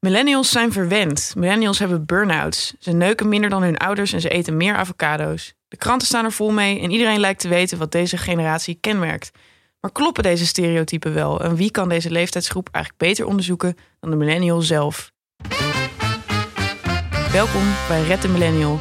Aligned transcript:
Millennials 0.00 0.50
zijn 0.50 0.72
verwend. 0.72 1.32
Millennials 1.36 1.78
hebben 1.78 2.06
burn-outs. 2.06 2.74
Ze 2.78 2.92
neuken 2.92 3.28
minder 3.28 3.50
dan 3.50 3.62
hun 3.62 3.76
ouders 3.76 4.12
en 4.12 4.20
ze 4.20 4.28
eten 4.28 4.56
meer 4.56 4.74
avocado's. 4.74 5.54
De 5.68 5.76
kranten 5.76 6.06
staan 6.06 6.24
er 6.24 6.32
vol 6.32 6.50
mee 6.50 6.80
en 6.80 6.90
iedereen 6.90 7.20
lijkt 7.20 7.40
te 7.40 7.48
weten 7.48 7.78
wat 7.78 7.92
deze 7.92 8.16
generatie 8.16 8.78
kenmerkt. 8.80 9.30
Maar 9.80 9.92
kloppen 9.92 10.22
deze 10.22 10.46
stereotypen 10.46 11.14
wel? 11.14 11.40
En 11.40 11.56
wie 11.56 11.70
kan 11.70 11.88
deze 11.88 12.10
leeftijdsgroep 12.10 12.68
eigenlijk 12.72 13.04
beter 13.04 13.26
onderzoeken 13.26 13.76
dan 14.00 14.10
de 14.10 14.16
millennial 14.16 14.60
zelf? 14.60 15.12
Welkom 17.32 17.62
bij 17.88 18.02
Red 18.02 18.22
de 18.22 18.28
Millennial, 18.28 18.80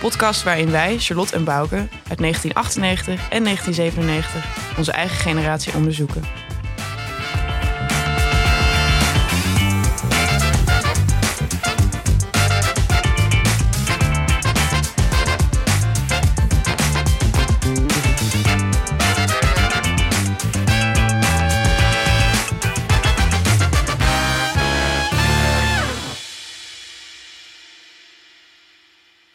podcast 0.00 0.42
waarin 0.42 0.70
wij, 0.70 0.98
Charlotte 0.98 1.34
en 1.34 1.44
Bouke, 1.44 1.76
uit 2.08 2.18
1998 2.18 3.30
en 3.30 3.44
1997 3.44 4.76
onze 4.78 4.92
eigen 4.92 5.16
generatie 5.16 5.74
onderzoeken. 5.74 6.43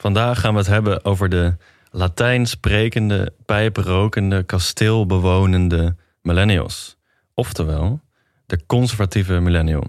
Vandaag 0.09 0.39
gaan 0.39 0.53
we 0.53 0.59
het 0.59 0.67
hebben 0.67 1.05
over 1.05 1.29
de 1.29 1.57
Latijn 1.91 2.45
sprekende, 2.45 3.33
pijprokende, 3.45 4.43
kasteelbewonende 4.43 5.95
millennials. 6.21 6.97
Oftewel, 7.33 8.01
de 8.45 8.65
conservatieve 8.65 9.39
millennial. 9.39 9.83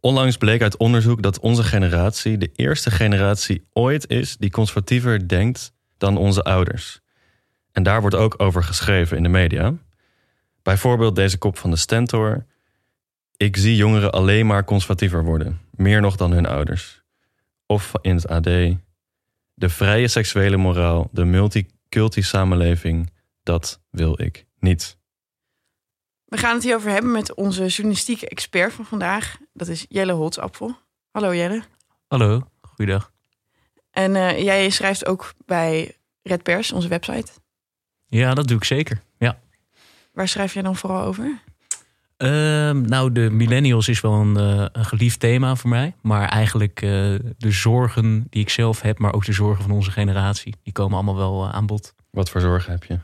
Onlangs 0.00 0.36
bleek 0.36 0.62
uit 0.62 0.76
onderzoek 0.76 1.22
dat 1.22 1.40
onze 1.40 1.62
generatie 1.62 2.38
de 2.38 2.50
eerste 2.54 2.90
generatie 2.90 3.66
ooit 3.72 4.08
is 4.08 4.36
die 4.36 4.50
conservatiever 4.50 5.28
denkt 5.28 5.72
dan 5.98 6.16
onze 6.16 6.42
ouders. 6.42 7.00
En 7.72 7.82
daar 7.82 8.00
wordt 8.00 8.16
ook 8.16 8.34
over 8.36 8.62
geschreven 8.62 9.16
in 9.16 9.22
de 9.22 9.28
media. 9.28 9.74
Bijvoorbeeld 10.62 11.16
deze 11.16 11.38
kop 11.38 11.58
van 11.58 11.70
de 11.70 11.76
Stentor. 11.76 12.46
Ik 13.36 13.56
zie 13.56 13.76
jongeren 13.76 14.12
alleen 14.12 14.46
maar 14.46 14.64
conservatiever 14.64 15.24
worden, 15.24 15.60
meer 15.70 16.00
nog 16.00 16.16
dan 16.16 16.32
hun 16.32 16.46
ouders. 16.46 17.02
Of 17.66 17.92
in 18.00 18.14
het 18.14 18.28
AD, 18.28 18.48
de 19.54 19.68
vrije 19.68 20.08
seksuele 20.08 20.56
moraal, 20.56 21.08
de 21.12 21.24
multiculti 21.24 22.22
samenleving, 22.22 23.12
dat 23.42 23.80
wil 23.90 24.20
ik 24.20 24.46
niet. 24.58 24.98
We 26.24 26.36
gaan 26.36 26.54
het 26.54 26.62
hierover 26.62 26.90
hebben 26.90 27.12
met 27.12 27.34
onze 27.34 27.66
journalistieke 27.66 28.28
expert 28.28 28.72
van 28.72 28.84
vandaag. 28.84 29.36
Dat 29.52 29.68
is 29.68 29.86
Jelle 29.88 30.12
Holtsappel. 30.12 30.76
Hallo 31.10 31.34
Jelle. 31.34 31.62
Hallo, 32.06 32.50
goeiedag. 32.60 33.12
En 33.90 34.14
uh, 34.14 34.38
jij 34.42 34.70
schrijft 34.70 35.06
ook 35.06 35.32
bij 35.46 35.96
Red 36.22 36.42
Pers, 36.42 36.72
onze 36.72 36.88
website. 36.88 37.32
Ja, 38.06 38.34
dat 38.34 38.48
doe 38.48 38.56
ik 38.56 38.64
zeker. 38.64 39.02
Ja. 39.18 39.40
Waar 40.12 40.28
schrijf 40.28 40.54
jij 40.54 40.62
dan 40.62 40.76
vooral 40.76 41.02
over? 41.02 41.42
Uh, 42.24 42.30
nou, 42.70 43.12
de 43.12 43.30
millennials 43.30 43.88
is 43.88 44.00
wel 44.00 44.12
een, 44.12 44.38
uh, 44.38 44.66
een, 44.72 44.84
geliefd 44.84 45.20
thema 45.20 45.56
voor 45.56 45.70
mij. 45.70 45.94
Maar 46.02 46.28
eigenlijk 46.28 46.82
uh, 46.82 46.90
de 47.36 47.50
zorgen 47.50 48.26
die 48.30 48.42
ik 48.42 48.48
zelf 48.48 48.80
heb, 48.80 48.98
maar 48.98 49.14
ook 49.14 49.24
de 49.24 49.32
zorgen 49.32 49.62
van 49.62 49.72
onze 49.72 49.90
generatie, 49.90 50.54
die 50.62 50.72
komen 50.72 50.94
allemaal 50.94 51.16
wel 51.16 51.50
aan 51.50 51.66
bod. 51.66 51.94
Wat 52.10 52.30
voor 52.30 52.40
zorgen 52.40 52.72
heb 52.72 52.84
je? 52.84 52.98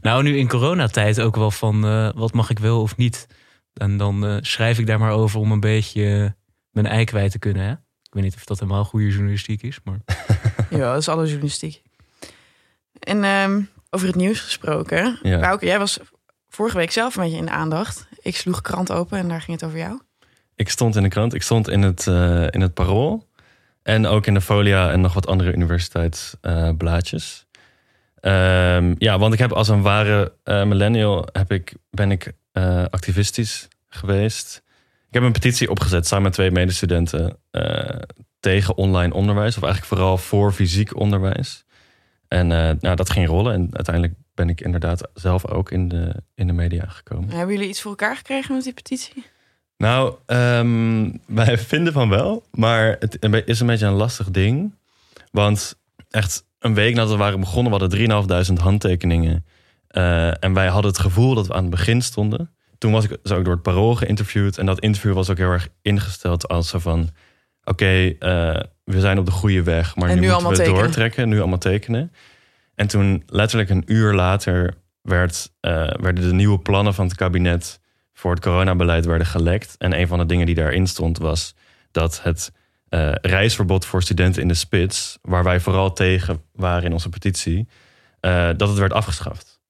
nou, 0.06 0.22
nu 0.22 0.36
in 0.36 0.48
coronatijd 0.48 1.20
ook 1.20 1.36
wel 1.36 1.50
van 1.50 1.80
wat 2.14 2.32
mag 2.32 2.50
ik 2.50 2.58
wel 2.58 2.80
of 2.80 2.96
niet. 2.96 3.26
En 3.74 3.96
dan 3.96 4.38
schrijf 4.42 4.78
ik 4.78 4.86
daar 4.86 4.98
maar 4.98 5.12
over 5.12 5.40
om 5.40 5.52
een 5.52 5.60
beetje 5.60 6.36
mijn 6.70 6.86
ei 6.86 7.04
kwijt 7.04 7.30
te 7.30 7.38
kunnen. 7.38 7.62
Hè? 7.62 7.72
Ik 7.72 8.14
weet 8.14 8.22
niet 8.22 8.34
of 8.34 8.44
dat 8.44 8.60
helemaal 8.60 8.84
goede 8.84 9.08
journalistiek 9.08 9.62
is. 9.62 9.78
Maar... 9.84 9.98
ja, 10.70 10.92
dat 10.92 11.00
is 11.00 11.08
alle 11.08 11.26
journalistiek. 11.26 11.82
En 12.98 13.24
um, 13.24 13.68
over 13.90 14.06
het 14.06 14.16
nieuws 14.16 14.40
gesproken. 14.40 15.18
Ja. 15.22 15.40
Bouke, 15.40 15.66
jij 15.66 15.78
was 15.78 15.98
vorige 16.54 16.76
week 16.76 16.90
zelf 16.90 17.16
een 17.16 17.22
beetje 17.22 17.38
in 17.38 17.44
de 17.44 17.50
aandacht. 17.50 18.06
Ik 18.20 18.36
sloeg 18.36 18.60
krant 18.60 18.92
open 18.92 19.18
en 19.18 19.28
daar 19.28 19.40
ging 19.40 19.60
het 19.60 19.68
over 19.68 19.78
jou. 19.78 20.00
Ik 20.54 20.68
stond 20.68 20.96
in 20.96 21.02
de 21.02 21.08
krant, 21.08 21.34
ik 21.34 21.42
stond 21.42 21.68
in 21.68 21.82
het, 21.82 22.06
uh, 22.06 22.46
in 22.50 22.60
het 22.60 22.74
Parool. 22.74 23.28
En 23.82 24.06
ook 24.06 24.26
in 24.26 24.34
de 24.34 24.40
Folia 24.40 24.90
en 24.90 25.00
nog 25.00 25.12
wat 25.12 25.26
andere 25.26 25.52
universiteitsblaadjes. 25.52 27.46
Um, 28.20 28.94
ja, 28.98 29.18
want 29.18 29.32
ik 29.32 29.38
heb 29.38 29.52
als 29.52 29.68
een 29.68 29.82
ware 29.82 30.32
uh, 30.44 30.64
millennial 30.64 31.28
heb 31.32 31.52
ik, 31.52 31.74
ben 31.90 32.10
ik 32.10 32.32
uh, 32.52 32.84
activistisch 32.90 33.68
geweest. 33.88 34.62
Ik 35.08 35.14
heb 35.14 35.22
een 35.22 35.32
petitie 35.32 35.70
opgezet 35.70 36.06
samen 36.06 36.24
met 36.24 36.32
twee 36.32 36.50
medestudenten 36.50 37.38
tegen 38.40 38.76
online 38.76 39.14
onderwijs. 39.14 39.56
Of 39.56 39.62
eigenlijk 39.62 39.92
vooral 39.94 40.18
voor 40.18 40.52
fysiek 40.52 40.96
onderwijs. 40.96 41.64
En 42.28 42.46
nou, 42.80 42.94
dat 42.94 43.10
ging 43.10 43.26
rollen. 43.28 43.52
En 43.52 43.68
uiteindelijk 43.72 44.14
ben 44.42 44.50
ik 44.50 44.60
inderdaad 44.60 45.08
zelf 45.14 45.46
ook 45.46 45.70
in 45.70 45.88
de, 45.88 46.14
in 46.34 46.46
de 46.46 46.52
media 46.52 46.84
gekomen. 46.86 47.30
Hebben 47.30 47.54
jullie 47.54 47.68
iets 47.68 47.80
voor 47.80 47.90
elkaar 47.90 48.16
gekregen 48.16 48.54
met 48.54 48.64
die 48.64 48.72
petitie? 48.72 49.24
Nou, 49.76 50.14
um, 50.26 51.20
wij 51.26 51.58
vinden 51.72 51.92
van 51.92 52.08
wel, 52.08 52.44
maar 52.50 52.96
het 52.98 53.16
is 53.46 53.60
een 53.60 53.66
beetje 53.66 53.86
een 53.86 53.92
lastig 53.92 54.30
ding. 54.30 54.74
Want 55.30 55.78
echt 56.10 56.44
een 56.58 56.74
week 56.74 56.94
nadat 56.94 57.10
we 57.10 57.16
waren 57.16 57.40
begonnen, 57.40 57.72
we 57.72 57.78
hadden 57.78 58.56
3.500 58.58 58.62
handtekeningen. 58.62 59.44
Uh, 59.90 60.44
en 60.44 60.52
wij 60.52 60.66
hadden 60.66 60.90
het 60.90 61.00
gevoel 61.00 61.34
dat 61.34 61.46
we 61.46 61.54
aan 61.54 61.62
het 61.62 61.70
begin 61.70 62.02
stonden. 62.02 62.50
Toen 62.78 62.92
was 62.92 63.04
ik 63.04 63.18
zo 63.24 63.36
ook 63.36 63.44
door 63.44 63.54
het 63.54 63.62
parool 63.62 63.94
geïnterviewd. 63.94 64.58
En 64.58 64.66
dat 64.66 64.80
interview 64.80 65.14
was 65.14 65.30
ook 65.30 65.38
heel 65.38 65.50
erg 65.50 65.68
ingesteld 65.82 66.48
als 66.48 66.68
zo 66.68 66.78
van... 66.78 67.00
Oké, 67.64 67.84
okay, 67.84 68.06
uh, 68.06 68.62
we 68.84 69.00
zijn 69.00 69.18
op 69.18 69.26
de 69.26 69.32
goede 69.32 69.62
weg, 69.62 69.96
maar 69.96 70.08
en 70.08 70.14
nu, 70.14 70.20
nu 70.20 70.32
moeten 70.32 70.48
we 70.48 70.56
tekenen. 70.56 70.82
doortrekken. 70.82 71.28
Nu 71.28 71.38
allemaal 71.40 71.58
tekenen. 71.58 72.12
En 72.74 72.86
toen 72.86 73.22
letterlijk 73.26 73.70
een 73.70 73.82
uur 73.86 74.12
later 74.12 74.74
werd, 75.02 75.52
uh, 75.60 75.72
werden 76.00 76.28
de 76.28 76.34
nieuwe 76.34 76.58
plannen 76.58 76.94
van 76.94 77.06
het 77.06 77.14
kabinet 77.14 77.80
voor 78.12 78.30
het 78.30 78.40
coronabeleid 78.40 79.04
werden 79.04 79.26
gelekt. 79.26 79.74
En 79.78 79.98
een 79.98 80.08
van 80.08 80.18
de 80.18 80.26
dingen 80.26 80.46
die 80.46 80.54
daarin 80.54 80.86
stond 80.86 81.18
was 81.18 81.54
dat 81.90 82.22
het 82.22 82.52
uh, 82.90 83.12
reisverbod 83.14 83.86
voor 83.86 84.02
studenten 84.02 84.42
in 84.42 84.48
de 84.48 84.54
spits, 84.54 85.18
waar 85.22 85.44
wij 85.44 85.60
vooral 85.60 85.92
tegen 85.92 86.42
waren 86.52 86.84
in 86.84 86.92
onze 86.92 87.08
petitie, 87.08 87.68
uh, 88.20 88.50
dat 88.56 88.68
het 88.68 88.78
werd 88.78 88.92
afgeschaft. 88.92 89.60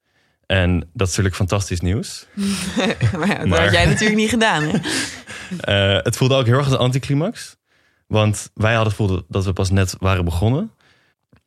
En 0.47 0.79
dat 0.79 1.09
is 1.09 1.17
natuurlijk 1.17 1.35
fantastisch 1.35 1.81
nieuws. 1.81 2.27
maar 3.19 3.29
ja, 3.29 3.39
dat 3.39 3.47
maar, 3.47 3.62
had 3.62 3.73
jij 3.73 3.87
natuurlijk 3.87 4.17
niet 4.17 4.31
gedaan. 4.31 4.62
Hè? 4.62 4.77
uh, 5.97 6.03
het 6.09 6.17
voelde 6.17 6.35
ook 6.35 6.47
heel 6.47 6.55
erg 6.55 6.65
als 6.65 6.75
een 6.75 6.81
anticlimax. 6.81 7.57
Want 8.07 8.51
wij 8.55 8.75
hadden 8.75 8.93
het 8.93 9.01
gevoel 9.01 9.23
dat 9.29 9.45
we 9.45 9.53
pas 9.53 9.71
net 9.71 9.95
waren 9.99 10.25
begonnen. 10.25 10.71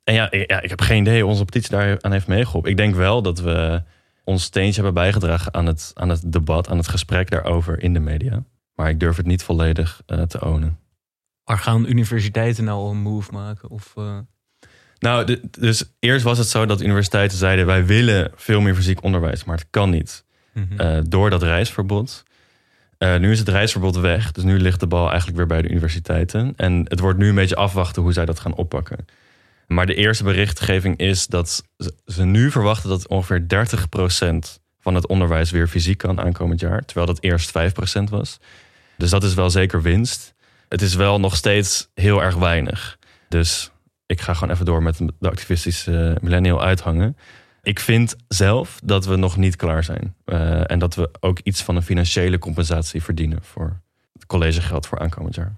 En 0.06 0.14
ja, 0.14 0.32
ik, 0.32 0.50
ja, 0.50 0.62
ik 0.62 0.70
heb 0.70 0.82
geen 0.82 1.02
idee 1.02 1.22
hoe 1.22 1.32
onze 1.32 1.46
petitie 1.46 1.70
daar 1.70 2.02
aan 2.02 2.12
heeft 2.12 2.28
meegeholpen. 2.28 2.72
Ik 2.72 2.78
denk 2.78 2.96
wel 2.96 3.22
dat 3.22 3.40
we 3.40 3.84
ons 4.24 4.44
steentje 4.44 4.82
hebben 4.82 4.94
bijgedragen 4.94 5.54
aan 5.54 5.66
het, 5.66 5.92
aan 5.94 6.10
het 6.10 6.32
debat, 6.32 6.70
aan 6.70 6.78
het 6.78 6.88
gesprek 6.88 7.30
daarover 7.30 7.84
in 7.84 7.94
de 7.94 8.00
media. 8.00 8.44
Maar 8.76 8.90
ik 8.90 9.00
durf 9.00 9.18
het 9.18 9.26
niet 9.26 9.44
volledig 9.44 10.02
uh, 10.08 10.22
te 10.22 10.46
ownen. 10.46 10.80
Maar 11.46 11.58
gaan 11.58 11.86
universiteiten 11.86 12.64
nou 12.64 12.90
een 12.90 13.02
move 13.02 13.32
maken? 13.32 13.70
Of, 13.70 13.94
uh... 13.98 14.18
Nou, 15.00 15.26
de, 15.26 15.42
dus 15.52 15.84
eerst 16.00 16.24
was 16.24 16.38
het 16.38 16.48
zo 16.48 16.66
dat 16.66 16.82
universiteiten 16.82 17.38
zeiden: 17.38 17.66
wij 17.66 17.86
willen 17.86 18.32
veel 18.36 18.62
meer 18.62 18.76
fysiek 18.76 19.04
onderwijs, 19.04 19.44
maar 19.44 19.58
het 19.58 19.68
kan 19.70 19.90
niet. 19.90 20.26
Mm 20.54 20.68
-hmm. 20.70 20.82
uh, 20.82 20.98
door 21.08 21.30
dat 21.30 21.44
reisverbod. 21.44 22.24
nu 23.00 23.32
is 23.32 23.40
het 23.40 23.50
reisverbod 23.50 23.96
weg, 23.96 24.32
dus 24.32 24.44
nu 24.44 24.60
ligt 24.60 24.80
de 24.80 24.88
bal 24.88 25.08
eigenlijk 25.08 25.38
weer 25.38 25.48
bij 25.48 25.62
de 25.62 25.70
universiteiten. 25.70 26.54
En 26.56 26.86
het 26.88 27.00
wordt 27.00 27.20
nu 27.20 27.30
een 27.30 27.36
beetje 27.36 27.56
afwachten 27.56 28.02
hoe 28.02 28.14
zij 28.14 28.26
dat 28.26 28.40
gaan 28.40 28.56
oppakken. 28.56 29.06
Maar 29.68 29.86
de 29.86 29.96
eerste 29.96 30.24
berichtgeving 30.24 30.98
is 30.98 31.28
dat 31.28 31.64
ze 32.06 32.26
nu 32.26 32.52
verwachten 32.52 32.90
dat 32.90 33.08
ongeveer 33.08 33.46
30% 34.58 34.62
van 34.80 34.96
het 34.96 35.08
onderwijs 35.08 35.52
weer 35.52 35.68
fysiek 35.68 35.98
kan 35.98 36.20
aankomend 36.20 36.60
jaar. 36.60 36.86
Terwijl 36.86 37.08
dat 37.08 37.24
eerst 37.24 37.52
5% 38.00 38.04
was. 38.10 38.40
Dus 38.98 39.10
dat 39.10 39.24
is 39.24 39.34
wel 39.34 39.50
zeker 39.50 39.82
winst. 39.82 40.34
Het 40.70 40.82
is 40.82 40.96
wel 40.96 41.20
nog 41.20 41.36
steeds 41.36 41.90
heel 41.94 42.24
erg 42.24 42.36
weinig. 42.36 42.98
Dus 43.30 43.72
ik 44.06 44.22
ga 44.22 44.34
gewoon 44.34 44.54
even 44.54 44.66
door 44.66 44.84
met 44.84 44.98
de 44.98 45.30
activistische 45.30 46.18
millennial 46.22 46.62
uithangen. 46.62 47.18
Ik 47.64 47.80
vind 47.80 48.16
zelf 48.28 48.80
dat 48.84 49.06
we 49.06 49.16
nog 49.16 49.38
niet 49.38 49.56
klaar 49.56 49.84
zijn. 49.84 50.16
Uh, 50.26 50.72
en 50.72 50.80
dat 50.80 50.96
we 50.96 51.10
ook 51.20 51.40
iets 51.40 51.64
van 51.64 51.76
een 51.76 51.84
financiële 51.84 52.40
compensatie 52.40 53.04
verdienen 53.04 53.44
voor 53.44 53.82
het 54.14 54.26
collegegeld 54.26 54.88
voor 54.88 55.00
aankomend 55.00 55.36
jaar. 55.36 55.56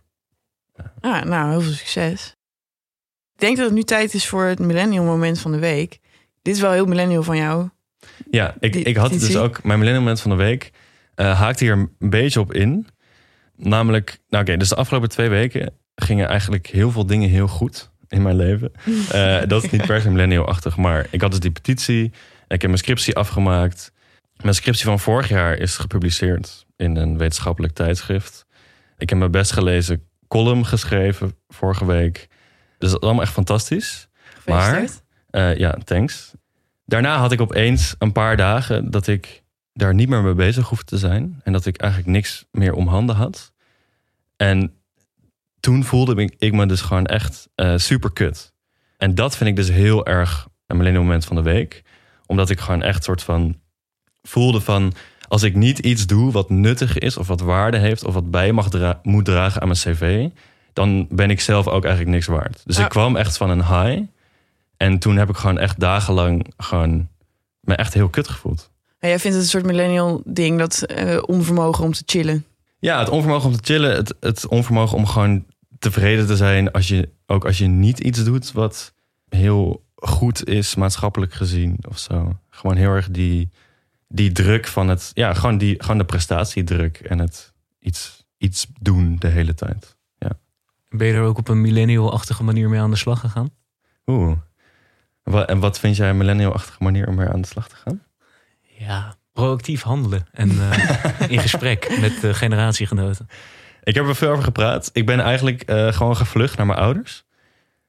Ah, 0.99 1.23
nou, 1.23 1.49
heel 1.49 1.61
veel 1.61 1.71
succes. 1.71 2.36
Ik 3.37 3.43
denk 3.43 3.57
dat 3.57 3.65
het 3.65 3.75
nu 3.75 3.83
tijd 3.83 4.13
is 4.13 4.27
voor 4.27 4.43
het 4.43 4.59
millennial 4.59 5.03
moment 5.03 5.39
van 5.39 5.51
de 5.51 5.59
week. 5.59 5.99
Dit 6.41 6.55
is 6.55 6.61
wel 6.61 6.71
heel 6.71 6.85
millennial 6.85 7.23
van 7.23 7.37
jou. 7.37 7.69
Ja, 8.31 8.55
ik, 8.59 8.75
ik 8.75 8.95
had 8.95 9.11
dus 9.11 9.35
ook 9.35 9.63
mijn 9.63 9.79
millennial 9.79 10.03
moment 10.03 10.21
van 10.21 10.31
de 10.31 10.37
week. 10.37 10.71
Uh, 11.15 11.39
haakte 11.39 11.63
hier 11.63 11.73
een 11.73 12.09
beetje 12.09 12.39
op 12.39 12.53
in. 12.53 12.87
Namelijk, 13.55 14.07
nou 14.07 14.19
oké, 14.29 14.37
okay, 14.37 14.57
dus 14.57 14.69
de 14.69 14.75
afgelopen 14.75 15.09
twee 15.09 15.29
weken 15.29 15.73
gingen 15.95 16.27
eigenlijk 16.27 16.67
heel 16.67 16.91
veel 16.91 17.05
dingen 17.05 17.29
heel 17.29 17.47
goed 17.47 17.91
in 18.07 18.21
mijn 18.21 18.35
leven. 18.35 18.71
Uh, 18.85 19.41
dat 19.47 19.63
is 19.63 19.71
niet 19.71 19.85
per 19.85 20.01
se 20.01 20.09
millennial-achtig, 20.09 20.77
maar 20.77 21.07
ik 21.09 21.21
had 21.21 21.31
dus 21.31 21.39
die 21.39 21.51
petitie. 21.51 22.03
Ik 22.47 22.61
heb 22.61 22.63
mijn 22.63 22.77
scriptie 22.77 23.15
afgemaakt. 23.15 23.91
Mijn 24.41 24.55
scriptie 24.55 24.85
van 24.85 24.99
vorig 24.99 25.29
jaar 25.29 25.57
is 25.57 25.77
gepubliceerd. 25.77 26.65
in 26.75 26.95
een 26.95 27.17
wetenschappelijk 27.17 27.73
tijdschrift. 27.73 28.45
Ik 28.97 29.09
heb 29.09 29.17
mijn 29.17 29.31
best 29.31 29.51
gelezen 29.51 30.03
column 30.27 30.65
geschreven 30.65 31.35
vorige 31.47 31.85
week. 31.85 32.27
Dus 32.77 32.89
dat 32.91 33.01
is 33.01 33.05
allemaal 33.05 33.23
echt 33.23 33.33
fantastisch. 33.33 34.07
Gefeliciteerd. 34.33 35.03
Eh, 35.29 35.57
ja, 35.57 35.77
thanks. 35.83 36.33
Daarna 36.85 37.17
had 37.17 37.31
ik 37.31 37.41
opeens 37.41 37.95
een 37.99 38.11
paar 38.11 38.37
dagen 38.37 38.91
dat 38.91 39.07
ik 39.07 39.43
daar 39.73 39.93
niet 39.93 40.09
meer 40.09 40.23
mee 40.23 40.33
bezig 40.33 40.69
hoefde 40.69 40.85
te 40.85 40.97
zijn. 40.97 41.41
En 41.43 41.53
dat 41.53 41.65
ik 41.65 41.77
eigenlijk 41.77 42.11
niks 42.11 42.45
meer 42.51 42.73
om 42.73 42.87
handen 42.87 43.15
had. 43.15 43.51
En 44.35 44.73
toen 45.59 45.83
voelde 45.83 46.21
ik, 46.21 46.35
ik 46.37 46.53
me 46.53 46.65
dus 46.65 46.81
gewoon 46.81 47.05
echt 47.05 47.49
eh, 47.55 47.73
super 47.77 48.11
kut. 48.13 48.53
En 48.97 49.15
dat 49.15 49.37
vind 49.37 49.49
ik 49.49 49.55
dus 49.55 49.69
heel 49.69 50.05
erg 50.05 50.47
een 50.67 50.77
millennial 50.77 51.03
moment 51.03 51.25
van 51.25 51.35
de 51.35 51.41
week. 51.41 51.83
Omdat 52.25 52.49
ik 52.49 52.59
gewoon 52.59 52.81
echt 52.81 53.03
soort 53.03 53.23
van 53.23 53.59
voelde 54.21 54.61
van... 54.61 54.93
als 55.27 55.43
ik 55.43 55.55
niet 55.55 55.79
iets 55.79 56.07
doe 56.07 56.31
wat 56.31 56.49
nuttig 56.49 56.97
is 56.97 57.17
of 57.17 57.27
wat 57.27 57.41
waarde 57.41 57.77
heeft... 57.77 58.05
of 58.05 58.13
wat 58.13 58.31
bij 58.31 58.51
mag 58.51 58.69
dra 58.69 58.99
moet 59.03 59.25
dragen 59.25 59.61
aan 59.61 59.67
mijn 59.67 59.79
cv... 59.79 60.29
dan 60.77 61.07
ben 61.09 61.29
ik 61.29 61.41
zelf 61.41 61.67
ook 61.67 61.83
eigenlijk 61.83 62.15
niks 62.15 62.27
waard. 62.27 62.61
Dus 62.65 62.77
ik 62.77 62.89
kwam 62.89 63.15
echt 63.15 63.37
van 63.37 63.49
een 63.49 63.65
high. 63.65 64.01
En 64.77 64.99
toen 64.99 65.17
heb 65.17 65.29
ik 65.29 65.35
gewoon 65.35 65.57
echt 65.57 65.79
dagenlang 65.79 66.53
gewoon 66.57 67.07
me 67.59 67.75
echt 67.75 67.93
heel 67.93 68.09
kut 68.09 68.27
gevoeld. 68.27 68.71
En 68.99 69.09
jij 69.09 69.19
vindt 69.19 69.35
het 69.35 69.45
een 69.45 69.51
soort 69.51 69.65
millennial 69.65 70.21
ding, 70.25 70.59
dat 70.59 70.81
eh, 70.81 71.17
onvermogen 71.25 71.83
om 71.83 71.93
te 71.93 72.03
chillen. 72.05 72.45
Ja, 72.79 72.99
het 72.99 73.09
onvermogen 73.09 73.49
om 73.49 73.55
te 73.55 73.73
chillen. 73.73 73.95
Het, 73.95 74.15
het 74.19 74.47
onvermogen 74.47 74.97
om 74.97 75.05
gewoon 75.05 75.45
tevreden 75.79 76.27
te 76.27 76.35
zijn 76.35 76.71
als 76.71 76.87
je 76.87 77.09
ook 77.25 77.45
als 77.45 77.57
je 77.57 77.67
niet 77.67 77.99
iets 77.99 78.23
doet 78.23 78.51
wat 78.51 78.93
heel 79.29 79.85
goed 79.95 80.47
is 80.47 80.75
maatschappelijk 80.75 81.33
gezien 81.33 81.77
of 81.89 81.97
zo. 81.97 82.37
Gewoon 82.49 82.77
heel 82.77 82.91
erg 82.91 83.09
die, 83.09 83.49
die 84.07 84.31
druk 84.31 84.67
van 84.67 84.87
het, 84.87 85.11
ja, 85.13 85.33
gewoon, 85.33 85.57
die, 85.57 85.75
gewoon 85.77 85.97
de 85.97 86.05
prestatiedruk 86.05 86.97
en 86.97 87.19
het 87.19 87.53
iets, 87.79 88.25
iets 88.37 88.67
doen 88.81 89.15
de 89.19 89.27
hele 89.27 89.53
tijd. 89.53 89.96
Ben 90.97 91.07
je 91.07 91.13
er 91.13 91.23
ook 91.23 91.37
op 91.37 91.47
een 91.47 91.61
millennial-achtige 91.61 92.43
manier 92.43 92.69
mee 92.69 92.79
aan 92.79 92.91
de 92.91 92.97
slag 92.97 93.19
gegaan? 93.19 93.49
Oeh. 94.05 94.37
En 95.23 95.59
wat 95.59 95.79
vind 95.79 95.95
jij 95.95 96.09
een 96.09 96.17
millennial-achtige 96.17 96.83
manier 96.83 97.07
om 97.07 97.15
mee 97.15 97.27
aan 97.27 97.41
de 97.41 97.47
slag 97.47 97.67
te 97.69 97.75
gaan? 97.75 98.01
Ja, 98.61 99.15
proactief 99.33 99.81
handelen 99.81 100.27
en 100.31 100.49
eh, 100.49 101.29
in 101.33 101.39
gesprek 101.39 101.97
met 102.01 102.21
de 102.21 102.33
generatiegenoten. 102.33 103.27
Ik 103.83 103.95
heb 103.95 104.07
er 104.07 104.15
veel 104.15 104.29
over 104.29 104.43
gepraat. 104.43 104.89
Ik 104.93 105.05
ben 105.05 105.19
eigenlijk 105.19 105.61
eh, 105.61 105.93
gewoon 105.93 106.15
gevlucht 106.15 106.57
naar 106.57 106.65
mijn 106.65 106.79
ouders. 106.79 107.25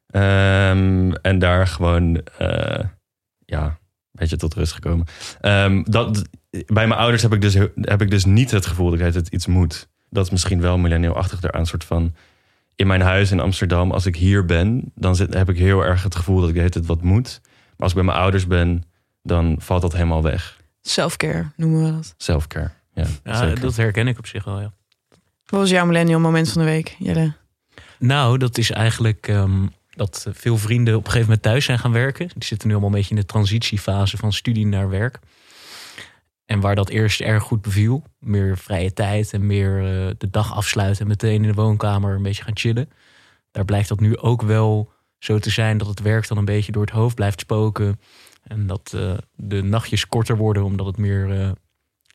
Ehm, 0.06 1.12
en 1.12 1.38
daar 1.38 1.66
gewoon, 1.66 2.20
eh, 2.38 2.84
ja, 3.44 3.64
een 3.64 3.76
beetje 4.12 4.36
tot 4.36 4.54
rust 4.54 4.72
gekomen. 4.72 5.06
Ehm, 5.40 5.82
dat, 5.84 6.28
bij 6.50 6.86
mijn 6.86 7.00
ouders 7.00 7.22
heb 7.22 7.32
ik, 7.32 7.40
dus, 7.40 7.54
heb 7.74 8.02
ik 8.02 8.10
dus 8.10 8.24
niet 8.24 8.50
het 8.50 8.66
gevoel 8.66 8.90
dat 8.90 9.00
ik 9.00 9.14
het 9.14 9.28
iets 9.28 9.46
moet. 9.46 9.88
Dat 10.10 10.24
is 10.24 10.30
misschien 10.30 10.60
wel 10.60 10.78
millennial-achtig. 10.78 11.38
Een 11.42 11.66
soort 11.66 11.84
van, 11.84 12.14
in 12.78 12.86
mijn 12.86 13.00
huis 13.00 13.30
in 13.30 13.40
Amsterdam, 13.40 13.90
als 13.90 14.06
ik 14.06 14.16
hier 14.16 14.44
ben... 14.44 14.92
dan 14.94 15.16
zit, 15.16 15.34
heb 15.34 15.48
ik 15.48 15.58
heel 15.58 15.84
erg 15.84 16.02
het 16.02 16.14
gevoel 16.14 16.40
dat 16.40 16.50
ik 16.50 16.56
het 16.56 16.86
wat 16.86 17.02
moet. 17.02 17.40
Maar 17.42 17.76
als 17.76 17.88
ik 17.88 17.96
bij 17.96 18.04
mijn 18.04 18.18
ouders 18.18 18.46
ben, 18.46 18.84
dan 19.22 19.56
valt 19.58 19.82
dat 19.82 19.92
helemaal 19.92 20.22
weg. 20.22 20.60
Self-care 20.82 21.50
noemen 21.56 21.84
we 21.84 21.92
dat. 21.92 22.14
Selfcare, 22.16 22.70
ja, 23.24 23.54
dat 23.54 23.76
herken 23.76 24.08
ik 24.08 24.18
op 24.18 24.26
zich 24.26 24.44
wel, 24.44 24.60
ja. 24.60 24.72
Wat 25.44 25.60
was 25.60 25.70
jouw 25.70 25.86
millennial 25.86 26.20
moment 26.20 26.50
van 26.52 26.62
de 26.62 26.68
week, 26.68 26.96
Jelle? 26.98 27.32
Nou, 27.98 28.38
dat 28.38 28.58
is 28.58 28.70
eigenlijk 28.70 29.28
ehm, 29.28 29.66
dat 29.90 30.26
veel 30.32 30.58
vrienden 30.58 30.94
op 30.94 31.00
een 31.00 31.10
gegeven 31.10 31.26
moment 31.26 31.42
thuis 31.42 31.64
zijn 31.64 31.78
gaan 31.78 31.92
werken. 31.92 32.28
Die 32.28 32.44
zitten 32.44 32.68
nu 32.68 32.74
allemaal 32.74 32.90
een 32.92 32.96
beetje 32.96 33.14
in 33.14 33.20
de 33.20 33.26
transitiefase 33.26 34.16
van 34.16 34.32
studie 34.32 34.66
naar 34.66 34.90
werk. 34.90 35.18
En 36.48 36.60
waar 36.60 36.74
dat 36.74 36.88
eerst 36.88 37.20
erg 37.20 37.42
goed 37.42 37.62
beviel. 37.62 38.04
Meer 38.18 38.58
vrije 38.58 38.92
tijd 38.92 39.32
en 39.32 39.46
meer 39.46 39.78
eh, 39.78 40.14
de 40.18 40.30
dag 40.30 40.54
afsluiten 40.54 41.00
en 41.00 41.08
meteen 41.08 41.42
in 41.42 41.48
de 41.48 41.54
woonkamer 41.54 42.14
een 42.14 42.22
beetje 42.22 42.42
gaan 42.42 42.56
chillen. 42.56 42.90
Daar 43.50 43.64
blijkt 43.64 43.88
dat 43.88 44.00
nu 44.00 44.16
ook 44.16 44.42
wel 44.42 44.92
zo 45.18 45.38
te 45.38 45.50
zijn 45.50 45.78
dat 45.78 45.86
het 45.86 46.00
werk 46.00 46.28
dan 46.28 46.38
een 46.38 46.44
beetje 46.44 46.72
door 46.72 46.82
het 46.82 46.94
hoofd 46.94 47.14
blijft 47.14 47.40
spoken. 47.40 48.00
En 48.42 48.66
dat 48.66 48.92
eh, 48.94 49.12
de 49.34 49.62
nachtjes 49.62 50.06
korter 50.06 50.36
worden 50.36 50.62
omdat 50.64 50.86
het 50.86 50.96
meer 50.96 51.40
eh, 51.40 51.50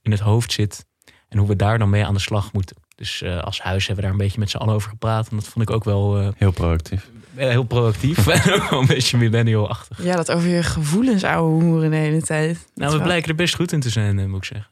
in 0.01 0.11
het 0.11 0.19
hoofd 0.19 0.51
zit. 0.51 0.85
En 1.27 1.37
hoe 1.37 1.47
we 1.47 1.55
daar 1.55 1.79
dan 1.79 1.89
mee 1.89 2.05
aan 2.05 2.13
de 2.13 2.19
slag 2.19 2.53
moeten. 2.53 2.75
Dus 2.95 3.23
als 3.23 3.61
huis 3.61 3.87
hebben 3.87 3.95
we 3.95 4.01
daar 4.01 4.19
een 4.19 4.25
beetje 4.25 4.39
met 4.39 4.49
z'n 4.49 4.57
allen 4.57 4.73
over 4.73 4.89
gepraat. 4.89 5.29
En 5.29 5.35
dat 5.35 5.47
vond 5.47 5.69
ik 5.69 5.75
ook 5.75 5.83
wel 5.83 6.33
Heel 6.37 6.51
proactief. 6.51 7.11
Heel 7.35 7.63
proactief. 7.63 8.27
en 8.27 8.53
ook 8.53 8.69
wel 8.69 8.79
een 8.79 8.85
beetje 8.87 9.17
millennial-achtig. 9.17 10.03
Ja, 10.03 10.15
dat 10.15 10.31
over 10.31 10.49
je 10.49 10.63
gevoelens 10.63 11.23
ouwe 11.23 11.63
hoeren 11.63 11.89
de 11.89 11.95
hele 11.95 12.21
tijd. 12.21 12.67
Nou, 12.75 12.97
we 12.97 13.03
blijken 13.03 13.29
er 13.29 13.35
best 13.35 13.55
goed 13.55 13.71
in 13.71 13.79
te 13.79 13.89
zijn, 13.89 14.19
eh, 14.19 14.25
moet 14.25 14.37
ik 14.37 14.43
zeggen. 14.45 14.71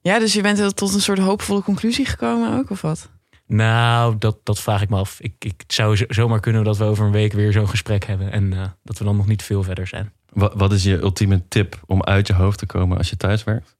Ja, 0.00 0.18
dus 0.18 0.32
je 0.32 0.42
bent 0.42 0.58
er 0.58 0.74
tot 0.74 0.94
een 0.94 1.00
soort 1.00 1.18
hoopvolle 1.18 1.62
conclusie 1.62 2.06
gekomen 2.06 2.58
ook, 2.58 2.70
of 2.70 2.80
wat? 2.80 3.08
Nou, 3.46 4.16
dat, 4.18 4.38
dat 4.42 4.60
vraag 4.60 4.82
ik 4.82 4.88
me 4.88 4.96
af. 4.96 5.20
Ik, 5.20 5.32
ik, 5.38 5.54
het 5.56 5.72
zou 5.72 5.96
zo- 5.96 6.04
zomaar 6.08 6.40
kunnen 6.40 6.64
dat 6.64 6.76
we 6.76 6.84
over 6.84 7.06
een 7.06 7.12
week 7.12 7.32
weer 7.32 7.52
zo'n 7.52 7.68
gesprek 7.68 8.04
hebben. 8.04 8.32
En 8.32 8.52
eh, 8.52 8.64
dat 8.82 8.98
we 8.98 9.04
dan 9.04 9.16
nog 9.16 9.26
niet 9.26 9.42
veel 9.42 9.62
verder 9.62 9.86
zijn. 9.86 10.12
Wat, 10.32 10.52
wat 10.56 10.72
is 10.72 10.82
je 10.82 10.98
ultieme 11.00 11.48
tip 11.48 11.80
om 11.86 12.02
uit 12.02 12.26
je 12.26 12.32
hoofd 12.34 12.58
te 12.58 12.66
komen 12.66 12.96
als 12.98 13.10
je 13.10 13.16
thuis 13.16 13.44
werkt? 13.44 13.76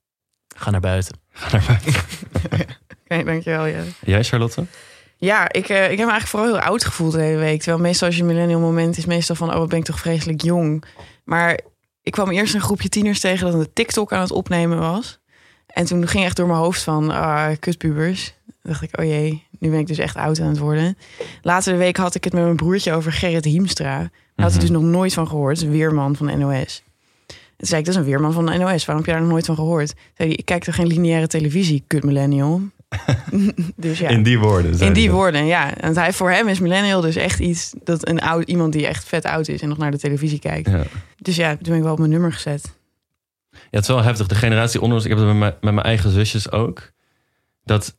Ga 0.57 0.71
naar 0.71 0.81
buiten. 0.81 1.17
Ga 1.33 1.57
naar 1.57 1.65
buiten. 1.67 1.95
Oké, 3.11 3.25
dankjewel, 3.25 3.67
Jelle. 3.69 3.89
Jij, 4.01 4.25
Charlotte? 4.25 4.65
Ja, 5.21 5.53
ik, 5.53 5.69
eh, 5.69 5.91
ik 5.91 5.99
heb 5.99 6.07
me 6.07 6.13
eigenlijk 6.13 6.27
vooral 6.27 6.49
heel 6.49 6.61
oud 6.61 6.85
gevoeld 6.85 7.13
de 7.13 7.21
hele 7.21 7.39
week. 7.39 7.59
Terwijl 7.59 7.83
meestal 7.83 8.07
als 8.07 8.17
je 8.17 8.25
millennial 8.25 8.61
moment 8.61 8.97
is 8.99 9.07
meestal 9.07 9.37
van... 9.37 9.51
oh, 9.53 9.59
wat 9.59 9.69
ben 9.69 9.79
ik 9.79 9.85
toch 9.85 9.99
vreselijk 9.99 10.43
jong. 10.43 10.85
Maar 11.25 11.59
ik 12.03 12.13
kwam 12.13 12.31
eerst 12.31 12.55
een 12.55 12.61
groepje 12.61 12.89
tieners 12.89 13.21
tegen... 13.21 13.51
dat 13.51 13.61
een 13.61 13.73
TikTok 13.73 14.13
aan 14.13 14.21
het 14.21 14.31
opnemen 14.33 14.79
was. 14.79 15.19
En 15.67 15.85
toen 15.85 16.07
ging 16.09 16.25
echt 16.25 16.37
door 16.37 16.47
mijn 16.47 16.59
hoofd 16.59 16.83
van... 16.83 17.11
ah, 17.11 17.51
kutpubers. 17.61 18.35
Toen 18.47 18.55
dacht 18.73 18.83
ik, 18.83 18.99
oh 18.99 19.05
jee, 19.05 19.47
nu 19.59 19.71
ben 19.71 19.79
ik 19.79 19.87
dus 19.87 19.99
echt 19.99 20.17
oud 20.17 20.41
aan 20.41 20.49
het 20.49 20.59
worden. 20.59 20.99
Later 21.43 21.73
de 21.73 21.79
week 21.79 21.97
had 21.97 22.15
ik 22.15 22.25
het 22.25 22.33
met 22.33 22.43
mijn 22.43 22.57
broertje 22.57 22.93
over 22.93 23.13
Gerrit 23.13 23.45
Hiemstra. 23.45 23.97
Daar 23.99 24.11
had 24.35 24.47
hij 24.47 24.51
Mhm. 24.51 24.61
dus 24.61 24.71
nog 24.71 24.83
nooit 24.83 25.15
van 25.15 25.29
gehoord. 25.29 25.61
Een 25.63 25.71
weerman 25.71 26.17
van 26.17 26.27
de 26.27 26.37
NOS. 26.37 26.83
En 27.27 27.35
toen 27.57 27.67
zei 27.67 27.81
ik, 27.81 27.87
dat 27.87 27.95
is 27.95 28.01
een 28.01 28.07
weerman 28.07 28.33
van 28.33 28.47
de 28.47 28.53
NOS. 28.59 28.85
Waarom 28.85 28.97
heb 28.97 29.05
je 29.07 29.11
daar 29.13 29.21
nog 29.21 29.31
nooit 29.31 29.47
van 29.47 29.55
gehoord? 29.55 29.89
Zei 29.89 30.29
hij, 30.29 30.37
ik 30.39 30.45
kijk 30.45 30.65
toch 30.65 30.75
geen 30.75 30.87
lineaire 30.87 31.27
televisie, 31.27 31.85
kut 31.87 32.05
millennial. 32.05 32.61
dus 33.77 33.99
ja. 33.99 34.09
In 34.09 34.23
die 34.23 34.39
woorden. 34.39 34.79
In 34.79 34.93
die 34.93 35.11
woorden, 35.11 35.47
ja. 35.47 35.73
Want 35.81 35.97
hij, 35.97 36.13
voor 36.13 36.31
hem 36.31 36.49
is 36.49 36.61
millennial 36.61 37.01
dus 37.01 37.17
echt 37.17 37.39
iets... 37.39 37.75
dat 37.83 38.09
een 38.09 38.21
oud, 38.21 38.49
iemand 38.49 38.73
die 38.73 38.87
echt 38.87 39.05
vet 39.05 39.25
oud 39.25 39.49
is 39.49 39.63
en 39.63 39.69
nog 39.69 39.79
naar 39.79 39.91
de 39.91 39.99
televisie 39.99 40.39
kijkt. 40.39 40.71
Ja. 40.71 40.83
Dus 41.17 41.37
ja, 41.37 41.51
toen 41.51 41.63
ben 41.63 41.77
ik 41.77 41.83
wel 41.83 41.93
op 41.93 41.99
mijn 41.99 42.11
nummer 42.11 42.33
gezet. 42.33 42.77
ja, 43.51 43.59
het 43.71 43.83
is 43.83 43.89
wel 43.89 44.03
heftig. 44.03 44.27
De 44.27 44.35
generatie 44.35 44.81
onder 44.81 44.97
ons, 44.97 45.05
ik 45.05 45.11
heb 45.11 45.19
het 45.19 45.29
met 45.29 45.39
mijn, 45.39 45.55
met 45.61 45.75
mijn 45.75 45.87
eigen 45.87 46.11
zusjes 46.11 46.51
ook. 46.51 46.93
Dat 47.65 47.97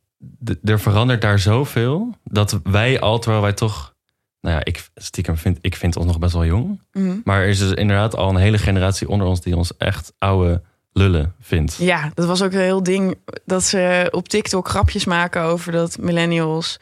er 0.64 0.80
verandert 0.80 1.22
daar 1.22 1.40
zoveel. 1.40 2.16
Dat 2.24 2.60
wij 2.64 3.00
al, 3.00 3.20
terwijl 3.20 3.42
wij 3.42 3.54
toch... 3.54 3.98
Nou 4.42 4.56
ja, 4.56 4.66
ik 4.66 4.90
stiekem 4.96 5.38
vind, 5.38 5.58
ik 5.62 5.76
vind 5.76 5.96
ons 5.96 6.06
nog 6.06 6.20
best 6.20 6.34
wel 6.34 6.46
jong. 6.46 6.82
Mhm. 6.92 7.18
Maar 7.24 7.42
er 7.42 7.48
is 7.48 7.60
dus 7.60 7.72
inderdaad 7.72 8.16
al 8.16 8.30
een 8.30 8.36
hele 8.36 8.58
generatie 8.58 9.10
onder 9.10 9.28
ons... 9.28 9.42
die 9.42 9.56
ons 9.56 9.78
echt 9.78 10.14
oude 10.18 10.62
lullen 11.00 11.34
vindt. 11.42 11.76
Ja, 11.80 12.12
dat 12.14 12.26
was 12.26 12.42
ook 12.42 12.54
een 12.54 12.60
heel 12.60 12.84
ding 12.84 13.18
dat 13.46 13.64
ze 13.64 14.08
op 14.12 14.28
TikTok 14.28 14.68
grapjes 14.68 15.06
maken 15.06 15.42
over 15.42 15.72
dat 15.72 15.98
millennials 16.00 16.80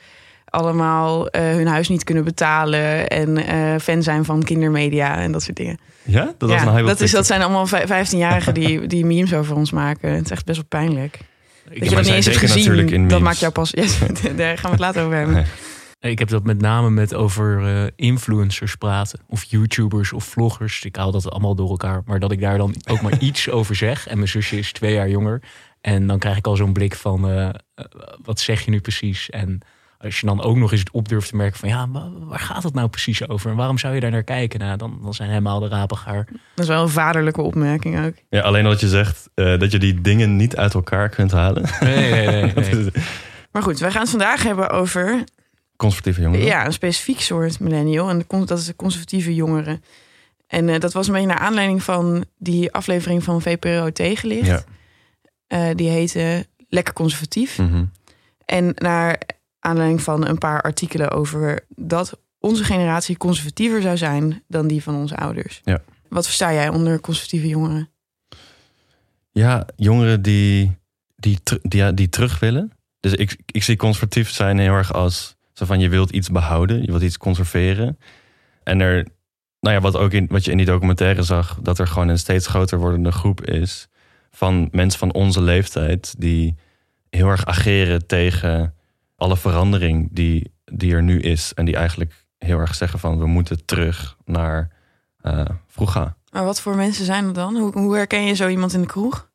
allemaal 0.49 1.27
eh, 1.27 1.41
hun 1.41 1.67
huis 1.67 1.89
niet 1.89 2.03
kunnen 2.03 2.23
betalen 2.23 3.07
en 3.07 3.37
eh, 3.37 3.79
fan 3.81 4.03
zijn 4.03 4.25
van 4.25 4.43
kindermedia 4.43 5.17
en 5.17 5.31
dat 5.31 5.43
soort 5.43 5.57
dingen. 5.57 5.79
Ja? 6.03 6.33
Dat 6.37 6.49
was 6.49 6.61
ja, 6.61 6.95
is, 6.99 7.11
dat 7.11 7.25
zijn 7.25 7.41
allemaal 7.41 7.67
vij- 7.67 7.87
15-jarigen 7.87 8.53
die, 8.53 8.87
die 8.93 9.05
memes 9.05 9.33
over 9.33 9.55
ons 9.55 9.71
maken. 9.71 10.11
Het 10.11 10.25
is 10.25 10.31
echt 10.31 10.45
best 10.45 10.57
wel 10.57 10.81
pijnlijk. 10.81 11.15
Ik, 11.69 11.79
dat 11.79 11.79
heb, 11.79 11.89
je 11.89 11.95
dat 11.95 12.03
niet 12.03 12.13
eens 12.13 12.25
hebt 12.25 12.37
gezien, 12.37 13.07
dat 13.07 13.21
maakt 13.21 13.39
jou 13.39 13.51
pas... 13.51 13.71
Ja, 13.75 13.83
daar 14.35 14.57
gaan 14.57 14.63
we 14.63 14.69
het 14.69 14.79
later 14.79 15.03
over 15.03 15.17
hebben. 15.17 15.45
Ik 15.99 16.19
heb 16.19 16.27
dat 16.27 16.43
met 16.43 16.61
name 16.61 16.89
met 16.89 17.13
over 17.13 17.65
eh, 17.67 17.91
influencers 17.95 18.75
praten. 18.75 19.19
Of 19.27 19.43
YouTubers 19.43 20.13
of 20.13 20.23
vloggers. 20.25 20.83
Ik 20.83 20.95
haal 20.95 21.11
dat 21.11 21.31
allemaal 21.31 21.55
door 21.55 21.69
elkaar. 21.69 22.01
Maar 22.05 22.19
dat 22.19 22.31
ik 22.31 22.41
daar 22.41 22.57
dan 22.57 22.75
ook 22.89 23.01
maar 23.01 23.19
iets 23.29 23.49
over 23.49 23.75
zeg. 23.75 24.07
En 24.07 24.15
mijn 24.17 24.29
zusje 24.29 24.57
is 24.57 24.71
twee 24.71 24.93
jaar 24.93 25.09
jonger. 25.09 25.41
En 25.81 26.07
dan 26.07 26.19
krijg 26.19 26.37
ik 26.37 26.47
al 26.47 26.55
zo'n 26.55 26.73
blik 26.73 26.95
van... 26.95 27.29
eh, 27.29 27.45
eh, 27.47 27.53
wat 28.23 28.39
zeg 28.39 28.61
je 28.61 28.71
nu 28.71 28.79
precies? 28.81 29.29
En 29.29 29.59
als 29.97 30.19
je 30.19 30.25
dan 30.25 30.41
ook 30.41 30.55
nog 30.55 30.71
eens 30.71 30.83
op 30.91 31.07
durft 31.09 31.29
te 31.29 31.35
merken 31.35 31.59
van... 31.59 31.69
ja, 31.69 31.89
wa- 31.89 32.09
waar 32.19 32.39
gaat 32.39 32.63
het 32.63 32.73
nou 32.73 32.87
precies 32.87 33.27
over? 33.29 33.49
En 33.51 33.55
waarom 33.57 33.77
zou 33.77 33.93
je 33.93 33.99
daar 33.99 34.11
naar 34.11 34.23
kijken? 34.23 34.59
Nou, 34.59 34.77
dan, 34.77 34.99
dan 35.03 35.13
zijn 35.13 35.29
helemaal 35.29 35.59
de 35.59 35.67
rapen 35.67 35.97
gaar. 35.97 36.25
Dat 36.25 36.63
is 36.63 36.67
wel 36.67 36.81
een 36.81 36.89
vaderlijke 36.89 37.41
opmerking 37.41 38.05
ook. 38.05 38.13
Ja, 38.29 38.41
alleen 38.41 38.63
dat 38.63 38.79
je 38.79 38.87
zegt 38.87 39.29
eh, 39.33 39.59
dat 39.59 39.71
je 39.71 39.79
die 39.79 40.01
dingen 40.01 40.35
niet 40.35 40.55
uit 40.55 40.73
elkaar 40.73 41.09
kunt 41.09 41.31
halen. 41.31 41.65
Nee, 41.79 42.11
nee, 42.25 42.53
nee. 42.53 42.53
Nee. 42.75 42.91
Maar 43.51 43.63
goed, 43.63 43.79
wij 43.79 43.91
gaan 43.91 44.01
het 44.01 44.09
vandaag 44.09 44.43
hebben 44.43 44.69
over 44.69 45.23
Conservatieve 45.77 46.21
jongeren. 46.21 46.45
ja, 46.45 46.65
een 46.65 46.73
specifiek 46.73 47.19
soort 47.19 47.59
millennial. 47.59 48.09
En 48.09 48.25
dat 48.27 48.57
is 48.57 48.65
de 48.65 48.75
conservatieve 48.75 49.35
jongeren. 49.35 49.83
En 50.47 50.69
eh, 50.69 50.79
dat 50.79 50.93
was 50.93 51.07
een 51.07 51.13
beetje 51.13 51.27
naar 51.27 51.37
aanleiding 51.37 51.83
van 51.83 52.25
die 52.37 52.71
aflevering 52.71 53.23
van 53.23 53.41
VPRO 53.41 53.91
Tegenlicht. 53.91 54.47
Ja. 54.47 54.63
Eh, 55.47 55.75
die 55.75 55.89
heette 55.89 56.47
Lekker 56.69 56.93
Conservatief. 56.93 57.57
Mhm. 57.57 57.85
En 58.45 58.71
naar 58.75 59.19
aanleiding 59.59 60.01
van 60.01 60.27
een 60.27 60.37
paar 60.37 60.61
artikelen 60.61 61.11
over 61.11 61.65
dat 61.75 62.19
onze 62.39 62.63
generatie 62.63 63.17
conservatiever 63.17 63.81
zou 63.81 63.97
zijn 63.97 64.43
dan 64.47 64.67
die 64.67 64.83
van 64.83 64.95
onze 64.95 65.15
ouders. 65.15 65.61
Ja. 65.63 65.81
Wat 66.09 66.25
versta 66.25 66.53
jij 66.53 66.69
onder 66.69 66.99
conservatieve 66.99 67.47
jongeren? 67.47 67.89
Ja, 69.31 69.65
jongeren 69.75 70.21
die 70.21 70.77
die, 71.17 71.39
die, 71.61 71.93
die 71.93 72.09
terug 72.09 72.39
willen. 72.39 72.71
Dus 72.99 73.13
ik, 73.13 73.37
ik 73.45 73.63
zie 73.63 73.75
conservatief 73.75 74.29
zijn 74.29 74.57
heel 74.57 74.73
erg 74.73 74.93
als 74.93 75.36
zo 75.57 75.65
van 75.65 75.79
je 75.79 75.89
wilt 75.89 76.09
iets 76.09 76.29
behouden, 76.29 76.81
je 76.81 76.87
wilt 76.91 77.01
iets 77.01 77.17
conserveren. 77.17 77.97
En 78.63 78.79
er, 78.79 79.07
nou 79.59 79.75
ja, 79.75 79.81
wat, 79.81 79.95
ook 79.95 80.11
in, 80.11 80.27
wat 80.29 80.45
je 80.45 80.51
in 80.51 80.57
die 80.57 80.65
documentaire 80.65 81.23
zag, 81.23 81.59
dat 81.61 81.79
er 81.79 81.87
gewoon 81.87 82.07
een 82.07 82.19
steeds 82.19 82.47
groter 82.47 82.77
wordende 82.77 83.11
groep 83.11 83.45
is 83.45 83.87
van 84.31 84.67
mensen 84.71 84.99
van 84.99 85.13
onze 85.13 85.41
leeftijd 85.41 86.15
die 86.17 86.55
heel 87.09 87.27
erg 87.27 87.45
ageren 87.45 88.07
tegen 88.07 88.75
alle 89.15 89.37
verandering 89.37 90.09
die, 90.11 90.51
die 90.65 90.93
er 90.93 91.03
nu 91.03 91.19
is. 91.19 91.53
En 91.53 91.65
die 91.65 91.75
eigenlijk 91.75 92.25
heel 92.37 92.59
erg 92.59 92.75
zeggen 92.75 92.99
van 92.99 93.17
we 93.17 93.27
moeten 93.27 93.65
terug 93.65 94.17
naar 94.25 94.71
eh 95.21 95.45
vroeger. 95.67 96.15
Maar 96.31 96.43
wat 96.43 96.61
voor 96.61 96.75
mensen 96.75 97.05
zijn 97.05 97.25
dat 97.25 97.35
dan? 97.35 97.55
Hoe, 97.55 97.71
hoe 97.79 97.95
herken 97.95 98.23
je 98.23 98.33
zo 98.33 98.47
iemand 98.47 98.73
in 98.73 98.81
de 98.81 98.87
kroeg? 98.87 99.29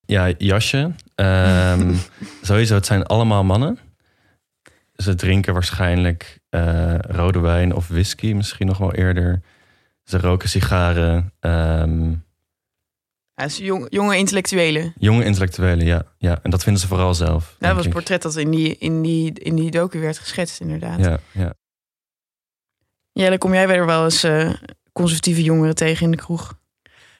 Ja, 0.00 0.32
jasje. 0.38 0.94
Ehm, 1.14 1.94
sowieso, 2.42 2.74
het 2.74 2.86
zijn 2.86 3.06
allemaal 3.06 3.44
mannen. 3.44 3.78
Ze 5.00 5.14
drinken 5.14 5.52
waarschijnlijk 5.52 6.38
eh, 6.48 6.98
rode 6.98 7.38
wijn 7.38 7.74
of 7.74 7.88
whisky, 7.88 8.32
misschien 8.32 8.66
nog 8.66 8.78
wel 8.78 8.94
eerder. 8.94 9.42
Ze 10.04 10.18
roken 10.18 10.48
sigaren. 10.48 11.32
ehm, 11.40 12.10
Ja, 13.34 13.46
dus 13.46 13.56
jong, 13.56 13.86
jonge 13.88 14.16
intellectuelen. 14.16 14.92
jonge 14.98 15.24
intellectuelen, 15.24 15.86
ja, 15.86 16.02
ja. 16.18 16.38
En 16.42 16.50
dat 16.50 16.62
vinden 16.62 16.82
ze 16.82 16.88
vooral 16.88 17.14
zelf. 17.14 17.56
dat 17.58 17.74
was 17.74 17.84
het 17.84 17.92
portret 17.94 18.22
dat 18.22 18.36
in 18.36 18.50
die, 18.50 18.76
in, 18.78 19.02
die, 19.02 19.32
in 19.38 19.54
die 19.56 19.70
docu 19.70 20.00
werd 20.00 20.18
geschetst, 20.18 20.60
inderdaad. 20.60 20.98
Ja, 20.98 21.18
ja. 21.32 21.54
Jelle, 23.12 23.38
kom 23.38 23.54
jij 23.54 23.68
weer 23.68 23.86
wel 23.86 24.04
eens 24.04 24.22
eh, 24.22 24.52
conservatieve 24.92 25.42
jongeren 25.42 25.74
tegen 25.74 26.04
in 26.04 26.10
de 26.10 26.16
kroeg? 26.16 26.58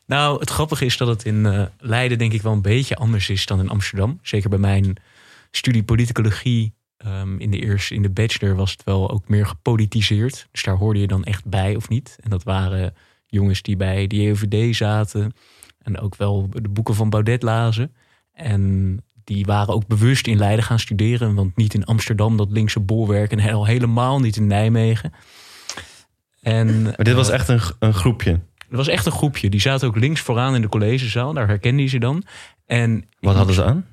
Nou, 0.06 0.40
het 0.40 0.50
grappige 0.50 0.84
is 0.84 0.96
dat 0.96 1.08
het 1.08 1.24
in 1.24 1.46
eh, 1.46 1.62
Leiden 1.78 2.18
denk 2.18 2.32
ik 2.32 2.42
wel 2.42 2.52
een 2.52 2.62
beetje 2.62 2.96
anders 2.96 3.30
is 3.30 3.46
dan 3.46 3.60
in 3.60 3.68
Amsterdam. 3.68 4.18
Zeker 4.22 4.48
bij 4.50 4.58
mijn 4.58 4.96
studie 5.50 5.82
politicologie 5.82 6.74
ehm, 7.04 7.38
in 7.38 7.50
de 7.50 7.58
eerste, 7.58 7.94
in 7.94 8.02
de 8.02 8.10
bachelor 8.10 8.56
was 8.56 8.70
het 8.70 8.84
wel 8.84 9.10
ook 9.10 9.28
meer 9.28 9.46
gepolitiseerd. 9.46 10.48
Dus 10.50 10.62
daar 10.62 10.76
hoorde 10.76 11.00
je 11.00 11.06
dan 11.06 11.24
echt 11.24 11.44
bij 11.44 11.76
of 11.76 11.88
niet. 11.88 12.16
En 12.20 12.30
dat 12.30 12.42
waren 12.42 12.94
jongens 13.26 13.62
die 13.62 13.76
bij 13.76 14.06
de 14.06 14.22
JOVD 14.22 14.76
zaten 14.76 15.32
en 15.82 15.98
ook 15.98 16.16
wel 16.16 16.48
de 16.52 16.68
boeken 16.68 16.94
van 16.94 17.10
Baudet 17.10 17.42
lazen. 17.42 17.94
En 18.32 18.96
die 19.24 19.44
waren 19.44 19.74
ook 19.74 19.86
bewust 19.86 20.26
in 20.26 20.38
Leiden 20.38 20.64
gaan 20.64 20.78
studeren, 20.78 21.34
want 21.34 21.56
niet 21.56 21.74
in 21.74 21.84
Amsterdam, 21.84 22.36
dat 22.36 22.50
linkse 22.50 22.80
bolwerk, 22.80 23.32
en 23.32 23.52
al 23.52 23.66
helemaal 23.66 24.20
niet 24.20 24.36
in 24.36 24.46
Nijmegen. 24.46 25.12
En, 26.40 26.82
Maar 26.82 27.04
dit 27.04 27.14
was 27.14 27.28
eh, 27.28 27.34
echt 27.34 27.48
een, 27.48 27.60
een 27.78 27.94
groepje. 27.94 28.30
er 28.70 28.76
was 28.76 28.88
echt 28.88 29.06
een 29.06 29.12
groepje. 29.12 29.50
Die 29.50 29.60
zaten 29.60 29.88
ook 29.88 29.96
links 29.96 30.20
vooraan 30.20 30.54
in 30.54 30.62
de 30.62 30.68
collegezaal. 30.68 31.32
Daar 31.32 31.46
herkende 31.46 31.82
je 31.82 31.88
ze 31.88 31.98
dan. 31.98 32.24
En 32.66 33.04
Wat 33.20 33.34
hadden 33.34 33.54
ze 33.54 33.64
aan? 33.64 33.86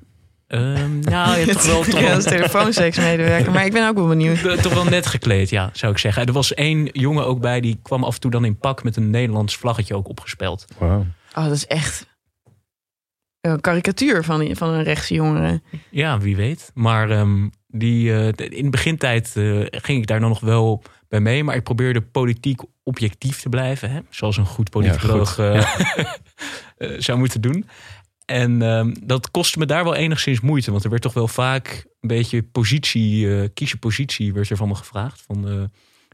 Ehm, 0.48 0.98
nou, 1.00 1.38
je 1.38 1.44
hebt 1.46 1.52
toch 1.52 1.66
wel, 1.72 1.82
toch, 1.82 2.00
Ja, 2.00 2.14
als 2.14 2.24
telefoonseksmedewerker. 2.24 3.52
Maar 3.52 3.64
ik 3.64 3.72
ben 3.72 3.88
ook 3.88 3.94
wel 3.96 4.06
benieuwd. 4.08 4.62
toch 4.62 4.74
wel 4.74 4.84
net 4.84 5.06
gekleed, 5.06 5.50
ja, 5.50 5.70
zou 5.72 5.92
ik 5.92 5.98
zeggen. 5.98 6.26
Er 6.26 6.32
was 6.32 6.54
één 6.54 6.88
jongen 6.92 7.26
ook 7.26 7.40
bij, 7.40 7.60
die 7.60 7.78
kwam 7.82 8.04
af 8.04 8.14
en 8.14 8.20
toe 8.20 8.30
dan 8.30 8.44
in 8.44 8.58
pak 8.58 8.82
met 8.82 8.96
een 8.96 9.10
Nederlands 9.10 9.56
vlaggetje 9.56 9.94
ook 9.94 10.08
opgespeld. 10.08 10.64
Wauw. 10.78 11.06
Oh, 11.34 11.44
dat 11.44 11.52
is 11.52 11.66
echt 11.66 12.06
een 13.40 13.60
karikatuur 13.60 14.24
van, 14.24 14.56
van 14.56 14.68
een 14.68 14.82
rechtse 14.82 15.14
jongere. 15.14 15.62
Ja, 15.90 16.18
wie 16.18 16.36
weet. 16.36 16.70
Maar 16.74 17.10
ehm, 17.10 17.48
die, 17.66 18.12
eh, 18.12 18.26
in 18.48 18.64
de 18.64 18.70
begintijd 18.70 19.32
eh, 19.36 19.60
ging 19.70 20.00
ik 20.00 20.06
daar 20.06 20.20
dan 20.20 20.28
nog 20.28 20.40
wel 20.40 20.82
bij 21.08 21.20
mee. 21.20 21.44
Maar 21.44 21.54
ik 21.56 21.62
probeerde 21.62 22.00
politiek 22.02 22.60
objectief 22.82 23.40
te 23.40 23.48
blijven. 23.48 23.90
Hè? 23.90 24.00
Zoals 24.10 24.36
een 24.36 24.46
goed 24.46 24.70
politicoloog 24.70 25.34
goed. 25.34 25.44
eh, 25.44 25.58
eh, 26.76 26.90
zou 26.98 27.18
moeten 27.18 27.40
doen. 27.40 27.68
En 28.30 28.62
ehm, 28.62 28.94
dat 29.02 29.30
kostte 29.30 29.58
me 29.58 29.66
daar 29.66 29.84
wel 29.84 29.94
enigszins 29.94 30.40
moeite. 30.40 30.70
Want 30.70 30.84
er 30.84 30.90
werd 30.90 31.02
toch 31.02 31.12
wel 31.12 31.28
vaak 31.28 31.86
een 32.00 32.08
beetje 32.08 32.42
positie, 32.42 33.40
eh 33.40 33.48
kies 33.54 33.70
je 33.70 33.76
positie, 33.76 34.32
werd 34.32 34.50
er 34.50 34.56
van 34.56 34.68
me 34.68 34.74
gevraagd. 34.74 35.22
Van, 35.26 35.48
eh, 35.48 35.54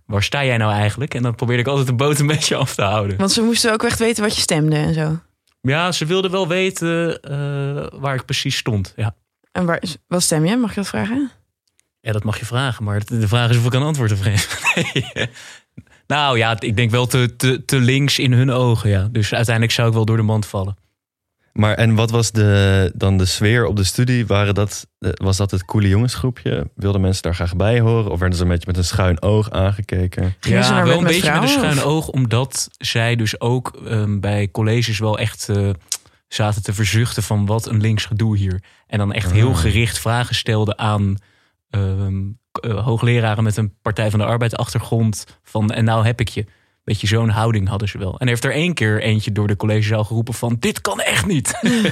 waar 0.06 0.23
sta 0.23 0.44
jij 0.44 0.56
nou 0.56 0.73
eigenlijk? 0.73 1.14
En 1.14 1.23
dan 1.23 1.35
probeerde 1.35 1.62
ik 1.62 1.68
altijd 1.68 1.87
de 1.87 1.94
boot 1.94 2.18
een 2.18 2.26
beetje 2.37 2.56
af 2.56 2.75
te 2.75 2.83
houden. 2.83 3.16
Want 3.16 3.33
ze 3.33 3.42
moesten 3.42 3.73
ook 3.73 3.83
echt 3.83 3.99
weten 3.99 4.23
wat 4.23 4.35
je 4.35 4.40
stemde 4.40 4.76
en 4.76 4.94
zo. 4.94 5.18
Ja, 5.61 5.92
ze 5.92 6.04
wilden 6.06 6.30
wel 6.30 6.49
weten 6.49 7.21
eh, 7.21 8.00
waar 8.00 8.14
ik 8.14 8.25
precies 8.25 8.56
stond. 8.56 8.92
Ja. 8.97 9.14
En 9.52 9.66
waar, 9.66 9.83
wat 10.06 10.23
stem 10.23 10.44
je? 10.44 10.56
Mag 10.56 10.71
ik 10.71 10.76
dat 10.76 10.88
vragen? 10.88 11.30
Ja, 12.00 12.12
dat 12.12 12.25
mag 12.25 12.38
je 12.38 12.44
vragen, 12.47 12.85
maar 12.85 13.04
de 13.04 13.28
vraag 13.28 13.50
is 13.50 13.56
of 13.56 13.66
ik 13.66 13.75
een 13.75 13.83
antwoord 13.83 14.12
geef. 14.12 14.61
Nee. 14.75 15.28
Nou 16.06 16.38
ja, 16.38 16.61
ik 16.61 16.76
denk 16.76 16.90
wel 16.90 17.06
te, 17.06 17.37
te, 17.37 17.64
te 17.64 17.76
links 17.76 18.18
in 18.18 18.33
hun 18.33 18.50
ogen, 18.50 18.90
ja. 18.90 19.09
Dus 19.12 19.35
uiteindelijk 19.35 19.75
zou 19.75 19.88
ik 19.88 19.94
wel 19.94 20.04
door 20.04 20.16
de 20.16 20.23
mand 20.23 20.47
vallen. 20.47 20.76
Maar 21.59 21.75
en 21.75 21.95
wat 21.95 22.11
was 22.11 22.31
de, 22.33 22.93
dan 22.95 23.19
de 23.19 23.25
sfeer 23.25 23.67
op 23.67 23.77
de 23.77 23.85
studie? 23.85 24.27
Waren 24.27 24.55
dat, 24.55 24.87
eh, 24.99 25.11
was 25.15 25.37
dat 25.37 25.51
het 25.51 25.65
coole 25.65 25.89
jongensgroepje? 25.89 26.71
Wilden 26.75 27.01
mensen 27.01 27.23
daar 27.23 27.35
graag 27.35 27.57
bij 27.57 27.81
horen? 27.81 28.11
Of 28.11 28.19
werden 28.19 28.39
ze 28.39 28.45
een 28.45 28.51
beetje 28.51 28.67
met 28.67 28.77
een 28.77 28.85
schuin 28.85 29.23
oog 29.23 29.51
aangekeken? 29.51 30.35
Gingen 30.41 30.59
ja, 30.61 30.85
wel 30.85 30.99
een 30.99 31.05
beetje 31.05 31.33
met 31.33 31.43
een 31.43 31.49
schuin 31.49 31.83
oog, 31.83 32.09
omdat 32.09 32.69
zij 32.79 33.17
dus 33.17 33.41
ook 33.41 33.81
ehm, 33.87 34.21
bij 34.21 34.49
colleges 34.51 34.99
wel 34.99 35.19
echt 35.19 35.49
eh, 35.49 35.71
zaten 36.29 36.63
te 36.63 36.73
verzuchten 36.75 37.23
van 37.23 37.47
wat 37.47 37.67
een 37.69 37.81
links 37.81 38.05
gedoe 38.05 38.37
hier. 38.37 38.63
En 38.87 38.99
dan 38.99 39.13
echt 39.13 39.33
heel 39.33 39.51
Ah. 39.51 39.57
gericht 39.59 39.99
vragen 39.99 40.35
stelden 40.35 40.79
aan 40.79 41.17
ehm, 41.71 42.23
eh, 42.61 42.85
hoogleraren 42.85 43.45
met 43.45 43.57
een 43.57 43.75
Partij 43.83 44.11
van 44.11 44.19
de 44.19 44.25
Arbeid 44.25 44.57
achtergrond 44.57 45.25
van 45.43 45.71
en 45.71 45.85
nou 45.85 46.07
heb 46.07 46.21
ik 46.21 46.29
je. 46.29 46.45
Beetje 46.85 47.07
zo'n 47.07 47.29
houding 47.29 47.69
hadden 47.69 47.88
ze 47.88 47.99
wel. 47.99 48.19
En 48.19 48.29
heeft 48.29 48.45
er 48.45 48.53
één 48.53 48.75
keer 48.75 49.03
eentje 49.03 49.33
door 49.33 49.47
de 49.47 49.57
collegezaal 49.57 50.05
geroepen 50.05 50.35
van 50.35 50.57
dit 50.59 50.81
kan 50.81 51.00
echt 51.00 51.26
niet. 51.26 51.59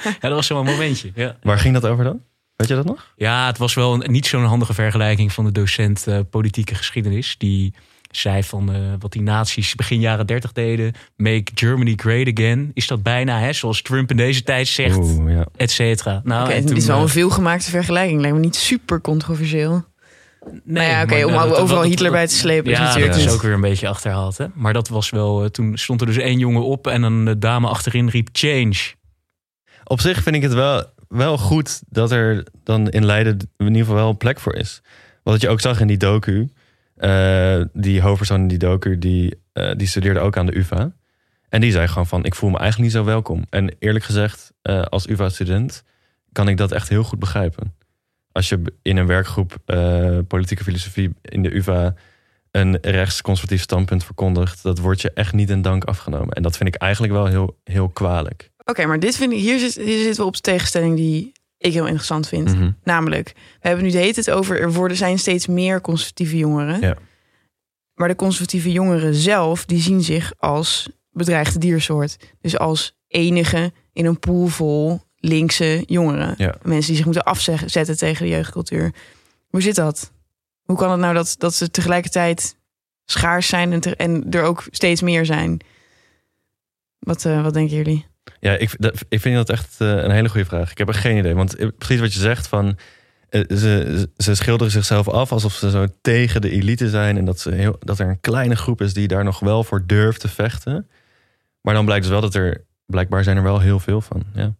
ja, 0.00 0.18
dat 0.20 0.32
was 0.32 0.46
zo'n 0.46 0.64
momentje. 0.64 1.10
Ja. 1.14 1.36
Waar 1.42 1.58
ging 1.58 1.74
dat 1.74 1.86
over 1.86 2.04
dan? 2.04 2.20
Weet 2.56 2.68
je 2.68 2.74
dat 2.74 2.84
nog? 2.84 3.12
Ja, 3.16 3.46
het 3.46 3.58
was 3.58 3.74
wel 3.74 3.94
een, 3.94 4.12
niet 4.12 4.26
zo'n 4.26 4.44
handige 4.44 4.74
vergelijking 4.74 5.32
van 5.32 5.44
de 5.44 5.52
docent 5.52 6.06
eh, 6.06 6.18
politieke 6.30 6.74
geschiedenis. 6.74 7.34
Die 7.38 7.74
zei 8.10 8.42
van 8.42 8.72
eh, 8.72 8.80
wat 8.98 9.12
die 9.12 9.22
nazi's 9.22 9.74
begin 9.74 10.00
jaren 10.00 10.26
dertig 10.26 10.52
deden. 10.52 10.92
Make 11.16 11.50
Germany 11.54 11.92
great 11.96 12.38
again. 12.38 12.70
Is 12.74 12.86
dat 12.86 13.02
bijna, 13.02 13.38
hè, 13.38 13.52
zoals 13.52 13.82
Trump 13.82 14.10
in 14.10 14.16
deze 14.16 14.42
tijd 14.42 14.68
zegt, 14.68 14.96
Oeh, 14.96 15.32
ja. 15.32 15.46
et 15.56 15.70
cetera. 15.70 16.20
Nou, 16.24 16.50
en 16.50 16.62
het 16.62 16.70
is 16.70 16.86
wel 16.86 16.96
eh, 16.96 17.02
een 17.02 17.08
veelgemaakte 17.08 17.70
vergelijking. 17.70 18.20
Lijkt 18.20 18.36
me 18.36 18.42
niet 18.42 18.56
super 18.56 19.00
controversieel. 19.00 19.84
Nee, 20.44 20.60
nou 20.64 20.88
ja, 20.88 21.02
oké, 21.02 21.24
om 21.24 21.32
dat- 21.32 21.56
overal 21.56 21.66
dat- 21.80 21.84
Hitler 21.90 22.10
dat- 22.10 22.18
bij 22.18 22.26
te 22.26 22.34
slepen 22.34 22.70
is 22.72 22.78
Ja, 22.78 22.84
natuurlijk 22.84 23.12
dat 23.12 23.20
is 23.22 23.32
ook 23.32 23.42
weer 23.42 23.52
een 23.52 23.60
beetje 23.60 23.88
achterhaald. 23.88 24.38
Hè? 24.38 24.46
Maar 24.54 24.72
dat 24.72 24.88
was 24.88 25.10
wel, 25.10 25.42
eh, 25.44 25.48
toen 25.50 25.76
stond 25.76 26.00
er 26.00 26.06
dus 26.06 26.16
één 26.16 26.38
jongen 26.38 26.64
op 26.64 26.86
en 26.86 27.02
een 27.02 27.28
eh, 27.28 27.34
dame 27.38 27.68
achterin 27.68 28.08
riep 28.08 28.28
change. 28.32 28.76
Op 29.84 30.00
zich 30.00 30.22
vind 30.22 30.36
ik 30.36 30.42
het 30.42 30.52
wel, 30.52 30.84
wel 31.08 31.38
goed 31.38 31.82
dat 31.88 32.10
er 32.10 32.44
dan 32.64 32.88
in 32.88 33.04
Leiden 33.04 33.38
in 33.56 33.66
ieder 33.66 33.80
geval 33.80 33.94
wel 33.94 34.08
een 34.08 34.16
plek 34.16 34.40
voor 34.40 34.54
is. 34.54 34.80
Wat 35.22 35.40
je 35.40 35.48
ook 35.48 35.60
zag 35.60 35.80
in 35.80 35.86
die 35.86 35.96
docu. 35.96 36.48
eh, 36.96 37.60
die 37.72 38.00
hoofdpersoon 38.00 38.40
in 38.40 38.48
die 38.48 38.58
docu, 38.58 38.98
die, 38.98 39.40
eh, 39.52 39.70
die 39.76 39.86
studeerde 39.86 40.20
ook 40.20 40.36
aan 40.36 40.46
de 40.46 40.56
UvA. 40.56 40.92
En 41.48 41.60
die 41.60 41.70
zei 41.72 41.88
gewoon 41.88 42.06
van, 42.06 42.24
ik 42.24 42.34
voel 42.34 42.50
me 42.50 42.58
eigenlijk 42.58 42.92
niet 42.92 43.00
zo 43.00 43.06
welkom. 43.06 43.44
En 43.50 43.74
eerlijk 43.78 44.04
gezegd, 44.04 44.52
eh, 44.62 44.82
als 44.82 45.06
UvA-student 45.08 45.84
kan 46.32 46.48
ik 46.48 46.56
dat 46.56 46.72
echt 46.72 46.88
heel 46.88 47.02
goed 47.02 47.18
begrijpen. 47.18 47.74
Als 48.32 48.48
je 48.48 48.62
in 48.82 48.96
een 48.96 49.06
werkgroep 49.06 49.56
eh, 49.64 50.18
politieke 50.28 50.64
filosofie 50.64 51.14
in 51.22 51.42
de 51.42 51.54
UvA 51.54 51.94
een 52.50 52.78
rechtsconservatief 52.80 53.62
standpunt 53.62 54.04
verkondigt, 54.04 54.62
dat 54.62 54.78
wordt 54.78 55.00
je 55.00 55.12
echt 55.12 55.32
niet 55.32 55.50
in 55.50 55.62
dank 55.62 55.84
afgenomen. 55.84 56.34
En 56.34 56.42
dat 56.42 56.56
vind 56.56 56.74
ik 56.74 56.80
eigenlijk 56.80 57.12
wel 57.12 57.26
heel, 57.26 57.56
heel 57.64 57.88
kwalijk. 57.88 58.50
Oké, 58.64 58.86
maar 58.86 59.00
dit 59.00 59.16
vind 59.16 59.32
ik, 59.32 59.38
hier, 59.38 59.58
zit, 59.58 59.74
hier 59.74 60.02
zitten 60.02 60.20
we 60.20 60.28
op 60.28 60.34
de 60.34 60.40
tegenstelling 60.40 60.96
die 60.96 61.32
ik 61.58 61.72
heel 61.72 61.86
interessant 61.86 62.28
vind. 62.28 62.54
Mhm. 62.54 62.70
Namelijk, 62.84 63.32
we 63.34 63.68
hebben 63.68 63.84
nu 63.84 63.90
de 63.90 63.98
hele 63.98 64.12
tijd 64.12 64.30
over... 64.30 64.60
er 64.60 64.72
worden, 64.72 64.96
zijn 64.96 65.18
steeds 65.18 65.46
meer 65.46 65.80
conservatieve 65.80 66.36
jongeren. 66.36 66.80
Ja. 66.80 66.96
Maar 67.94 68.08
de 68.08 68.16
conservatieve 68.16 68.72
jongeren 68.72 69.14
zelf... 69.14 69.64
die 69.64 69.80
zien 69.80 70.02
zich 70.02 70.32
als 70.36 70.88
bedreigde 71.10 71.58
diersoort. 71.58 72.16
Dus 72.40 72.58
als 72.58 72.94
enige 73.08 73.72
in 73.92 74.06
een 74.06 74.18
pool 74.18 74.46
vol 74.46 75.00
linkse 75.24 75.82
jongeren. 75.86 76.34
Ja. 76.36 76.54
Mensen 76.62 76.86
die 76.86 76.96
zich 76.96 77.04
moeten 77.04 77.22
afzetten 77.24 77.96
tegen 77.96 78.24
de 78.24 78.30
jeugdcultuur. 78.32 78.92
Hoe 79.48 79.62
zit 79.62 79.74
dat? 79.74 80.12
Hoe 80.62 80.76
kan 80.76 80.90
het 80.90 81.00
nou 81.00 81.14
dat, 81.14 81.34
dat 81.38 81.54
ze 81.54 81.70
tegelijkertijd 81.70 82.56
schaars 83.04 83.46
zijn... 83.48 83.72
en, 83.72 83.80
te- 83.80 83.96
en 83.96 84.26
er 84.30 84.42
ook 84.42 84.64
steeds 84.70 85.02
meer 85.02 85.26
zijn? 85.26 85.60
Wat, 86.98 87.24
eh, 87.24 87.42
wat 87.42 87.54
denken 87.54 87.76
jullie? 87.76 88.06
Ja, 88.40 88.52
ik, 88.56 88.74
dat- 88.78 89.00
ik 89.08 89.20
vind 89.20 89.34
dat 89.36 89.50
echt 89.50 89.74
eh, 89.80 89.88
een 89.88 90.10
hele 90.10 90.28
goede 90.28 90.46
vraag. 90.46 90.70
Ik 90.70 90.78
heb 90.78 90.88
er 90.88 90.94
geen 90.94 91.16
idee. 91.16 91.34
Want 91.34 91.56
eh, 91.56 91.68
precies 91.78 92.00
wat 92.00 92.12
je 92.14 92.20
zegt 92.20 92.46
van... 92.46 92.78
ze, 93.30 94.08
ze 94.16 94.34
schilderen 94.34 94.72
zichzelf 94.72 95.08
af 95.08 95.32
alsof 95.32 95.52
ze 95.54 95.70
zo 95.70 95.86
tegen 96.00 96.40
de 96.40 96.50
elite 96.50 96.88
zijn... 96.90 97.16
en 97.16 97.24
dat, 97.24 97.40
ze 97.40 97.50
heel, 97.54 97.76
dat 97.78 97.98
er 97.98 98.08
een 98.08 98.20
kleine 98.20 98.56
groep 98.56 98.80
is 98.80 98.94
die 98.94 99.08
daar 99.08 99.24
nog 99.24 99.38
wel 99.40 99.64
voor 99.64 99.86
durft 99.86 100.20
te 100.20 100.28
vechten. 100.28 100.88
Maar 101.60 101.74
dan 101.74 101.84
blijkt 101.84 102.02
dus 102.02 102.12
wel 102.12 102.20
dat 102.20 102.34
er... 102.34 102.64
blijkbaar 102.86 103.24
zijn 103.24 103.36
er 103.36 103.42
wel 103.42 103.60
heel 103.60 103.80
veel 103.80 104.00
van. 104.00 104.22
Ja, 104.34 104.54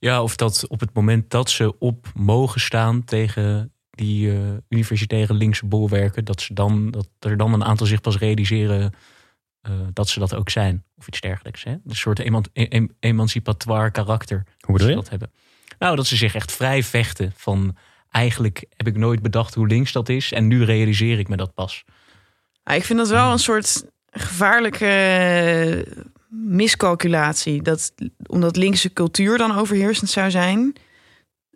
Ja, 0.00 0.22
of 0.22 0.36
dat 0.36 0.66
op 0.68 0.80
het 0.80 0.94
moment 0.94 1.30
dat 1.30 1.50
ze 1.50 1.78
op 1.78 2.06
mogen 2.14 2.60
staan 2.60 3.04
tegen 3.04 3.72
die 3.90 4.30
eh, 4.30 4.38
universitaire 4.68 5.34
linkse 5.34 5.66
bolwerken, 5.66 6.24
dat, 6.24 6.40
ze 6.40 6.54
dan, 6.54 6.90
dat 6.90 7.08
er 7.18 7.36
dan 7.36 7.52
een 7.52 7.64
aantal 7.64 7.86
zich 7.86 8.00
pas 8.00 8.18
realiseren 8.18 8.92
eh, 9.60 9.72
dat 9.92 10.08
ze 10.08 10.18
dat 10.18 10.34
ook 10.34 10.50
zijn. 10.50 10.84
Of 10.96 11.06
iets 11.08 11.20
dergelijks. 11.20 11.64
Hè? 11.64 11.70
Een 11.70 11.96
soort 11.96 12.18
eman- 12.18 12.46
e- 12.52 12.64
em- 12.64 12.96
emancipatoire 13.00 13.90
karakter. 13.90 14.46
Hoe 14.60 14.72
bedoel 14.72 14.88
ze 14.88 14.94
je? 14.94 15.00
dat 15.00 15.08
hebben. 15.10 15.30
Nou, 15.78 15.96
dat 15.96 16.06
ze 16.06 16.16
zich 16.16 16.34
echt 16.34 16.52
vrij 16.52 16.82
vechten 16.82 17.32
van 17.36 17.76
eigenlijk 18.10 18.64
heb 18.76 18.86
ik 18.86 18.96
nooit 18.96 19.22
bedacht 19.22 19.54
hoe 19.54 19.66
links 19.66 19.92
dat 19.92 20.08
is 20.08 20.32
en 20.32 20.46
nu 20.46 20.64
realiseer 20.64 21.18
ik 21.18 21.28
me 21.28 21.36
dat 21.36 21.54
pas. 21.54 21.84
Ja, 22.62 22.72
ik 22.72 22.84
vind 22.84 22.98
dat 22.98 23.08
wel 23.08 23.32
een 23.32 23.38
soort 23.38 23.84
gevaarlijke 24.10 24.86
miscalculatie. 26.30 27.62
Dat, 27.62 27.92
omdat 28.26 28.56
linkse 28.56 28.92
cultuur 28.92 29.38
dan 29.38 29.58
overheersend 29.58 30.10
zou 30.10 30.30
zijn. 30.30 30.72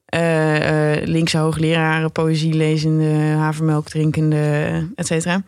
Eh, 0.05 0.97
linkse 1.05 1.39
hoogleraren, 1.39 2.13
poëzie 2.13 2.55
lezende, 2.55 3.11
havermelk 3.37 3.89
drinkende, 3.89 4.87
et 4.95 5.07
cetera. 5.07 5.43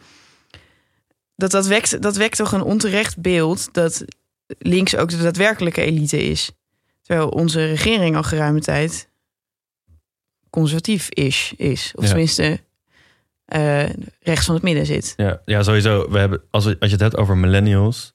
Dat, 1.36 1.50
dat, 1.50 1.66
wekt, 1.66 2.02
dat 2.02 2.16
wekt 2.16 2.36
toch 2.36 2.52
een 2.52 2.62
onterecht 2.62 3.18
beeld 3.20 3.68
dat 3.72 4.04
links 4.58 4.96
ook 4.96 5.08
de 5.10 5.22
daadwerkelijke 5.22 5.80
elite 5.82 6.22
is. 6.22 6.50
Terwijl 7.02 7.28
onze 7.28 7.64
regering 7.66 8.16
al 8.16 8.22
geruime 8.22 8.60
tijd 8.60 9.08
conservatief 10.50 11.08
is. 11.10 11.52
is. 11.56 11.92
Of 11.94 12.02
Ja. 12.02 12.08
tenminste 12.08 12.60
eh, 13.44 13.88
rechts 14.20 14.46
van 14.46 14.54
het 14.54 14.62
midden 14.64 14.86
zit. 14.86 15.14
Ja, 15.16 15.40
ja 15.44 15.62
sowieso. 15.62 16.10
We 16.10 16.18
hebben, 16.18 16.42
als, 16.50 16.64
we- 16.64 16.76
als 16.80 16.88
je 16.90 16.94
het 16.96 17.00
hebt 17.04 17.16
over 17.16 17.36
millennials, 17.36 18.14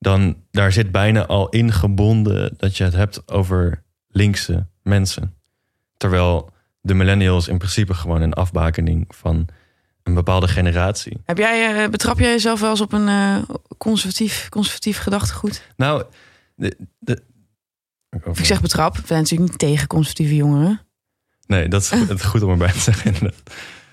dan 0.00 0.36
daar 0.50 0.72
zit 0.72 0.92
bijna 0.92 1.26
al 1.26 1.48
ingebonden 1.48 2.54
dat 2.56 2.76
je 2.76 2.84
het 2.84 2.92
hebt 2.92 3.28
over 3.28 3.82
linkse 4.08 4.66
mensen. 4.82 5.34
Terwijl 5.96 6.50
de 6.80 6.94
millennials 6.94 7.48
in 7.48 7.58
principe 7.58 7.94
gewoon 7.94 8.22
een 8.22 8.32
afbakening 8.32 9.04
van 9.08 9.48
een 10.02 10.14
bepaalde 10.14 10.48
generatie. 10.48 11.20
Heb 11.24 11.38
jij, 11.38 11.82
eh, 11.84 11.90
betrap 11.90 12.18
jij 12.18 12.30
jezelf 12.30 12.60
wel 12.60 12.70
eens 12.70 12.80
op 12.80 12.92
een 12.92 13.08
eh, 13.08 13.36
conservatief, 13.78 14.48
conservatief 14.48 14.98
gedachtegoed? 14.98 15.62
Nou, 15.76 16.04
de, 16.54 16.76
de, 16.98 17.22
Of 18.24 18.38
ik 18.38 18.44
zeg 18.44 18.60
betrap, 18.60 18.96
we 18.96 19.06
zijn 19.06 19.20
natuurlijk 19.22 19.50
niet 19.50 19.58
tegen 19.60 19.86
conservatieve 19.86 20.34
jongeren. 20.36 20.80
Nee, 21.46 21.68
dat 21.68 21.82
is, 21.82 21.88
goed- 21.98 22.08
het 22.08 22.24
goed 22.24 22.42
om 22.42 22.50
erbij 22.50 22.72
te 22.72 22.78
zeggen. 22.80 23.32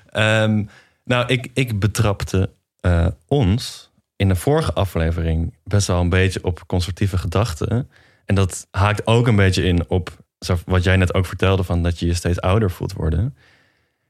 Ehm, 0.10 0.64
nou, 1.04 1.28
ik, 1.28 1.50
ik 1.54 1.80
betrapte 1.80 2.50
eh, 2.80 3.08
ons 3.28 3.87
in 4.18 4.28
de 4.28 4.36
vorige 4.36 4.74
aflevering 4.74 5.54
best 5.64 5.88
wel 5.88 6.02
een 6.02 6.10
beetje 6.10 6.44
op 6.44 6.64
conservatieve 6.68 7.18
gedachten. 7.18 7.90
En 8.26 8.36
dat 8.36 8.68
haakt 8.72 9.08
ook 9.08 9.28
een 9.28 9.36
beetje 9.36 9.64
in 9.64 9.90
op 9.90 10.26
wat 10.66 10.84
jij 10.84 10.98
net 10.98 11.14
ook 11.14 11.26
vertelde: 11.26 11.64
van 11.64 11.84
dat 11.84 12.00
je 12.00 12.06
je 12.06 12.14
steeds 12.14 12.42
ouder 12.42 12.72
voelt 12.72 12.94
worden. 12.94 13.38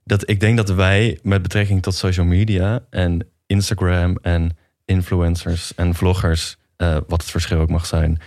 Dat 0.03 0.29
ik 0.29 0.39
denk 0.39 0.57
dat 0.57 0.69
wij 0.69 1.19
met 1.23 1.41
betrekking 1.41 1.81
tot 1.81 1.95
social 1.95 2.25
media 2.25 2.79
en 2.89 3.27
Instagram 3.45 4.17
en 4.21 4.57
influencers 4.85 5.75
en 5.75 5.95
vloggers, 5.95 6.57
eh, 6.75 6.97
wat 7.07 7.21
het 7.21 7.31
verschil 7.31 7.59
ook 7.59 7.69
mag 7.69 7.85
zijn, 7.85 8.19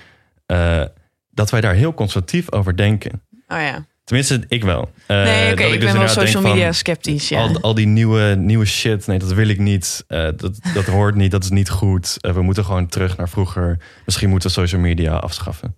eh, 0.46 0.84
dat 1.30 1.50
wij 1.50 1.60
daar 1.60 1.75
heel 1.75 1.94
conservatief 1.94 2.52
over 2.52 2.76
denken. 2.76 3.22
Oh 3.49 3.60
ja. 3.60 3.87
Tenminste, 4.10 4.40
ik 4.48 4.64
wel. 4.64 4.90
Eh, 5.06 5.22
Nee, 5.22 5.52
oké, 5.52 5.62
dat 5.62 5.72
ik 5.72 5.80
dus 5.80 5.80
ben 5.80 5.80
wel 5.80 5.88
inderdaad 5.88 6.14
denk 6.14 6.26
social 6.26 6.42
van, 6.42 6.50
media 6.50 6.72
sceptisch. 6.72 7.28
Ja. 7.28 7.40
Al, 7.40 7.60
al 7.60 7.74
die 7.74 7.86
nieuwe, 7.86 8.34
nieuwe 8.38 8.64
shit, 8.64 9.06
nee, 9.06 9.18
dat 9.18 9.32
wil 9.32 9.48
ik 9.48 9.58
niet. 9.58 10.04
Eh, 10.06 10.28
dat, 10.36 10.58
dat 10.74 10.84
hoort 10.84 11.14
niet, 11.14 11.30
dat 11.30 11.44
is 11.44 11.50
niet 11.50 11.70
goed. 11.70 12.16
Eh, 12.20 12.32
we 12.32 12.42
moeten 12.42 12.64
gewoon 12.64 12.86
terug 12.86 13.16
naar 13.16 13.28
vroeger. 13.28 13.78
Misschien 14.04 14.28
moeten 14.30 14.48
we 14.48 14.54
social 14.54 14.80
media 14.80 15.16
afschaffen. 15.16 15.76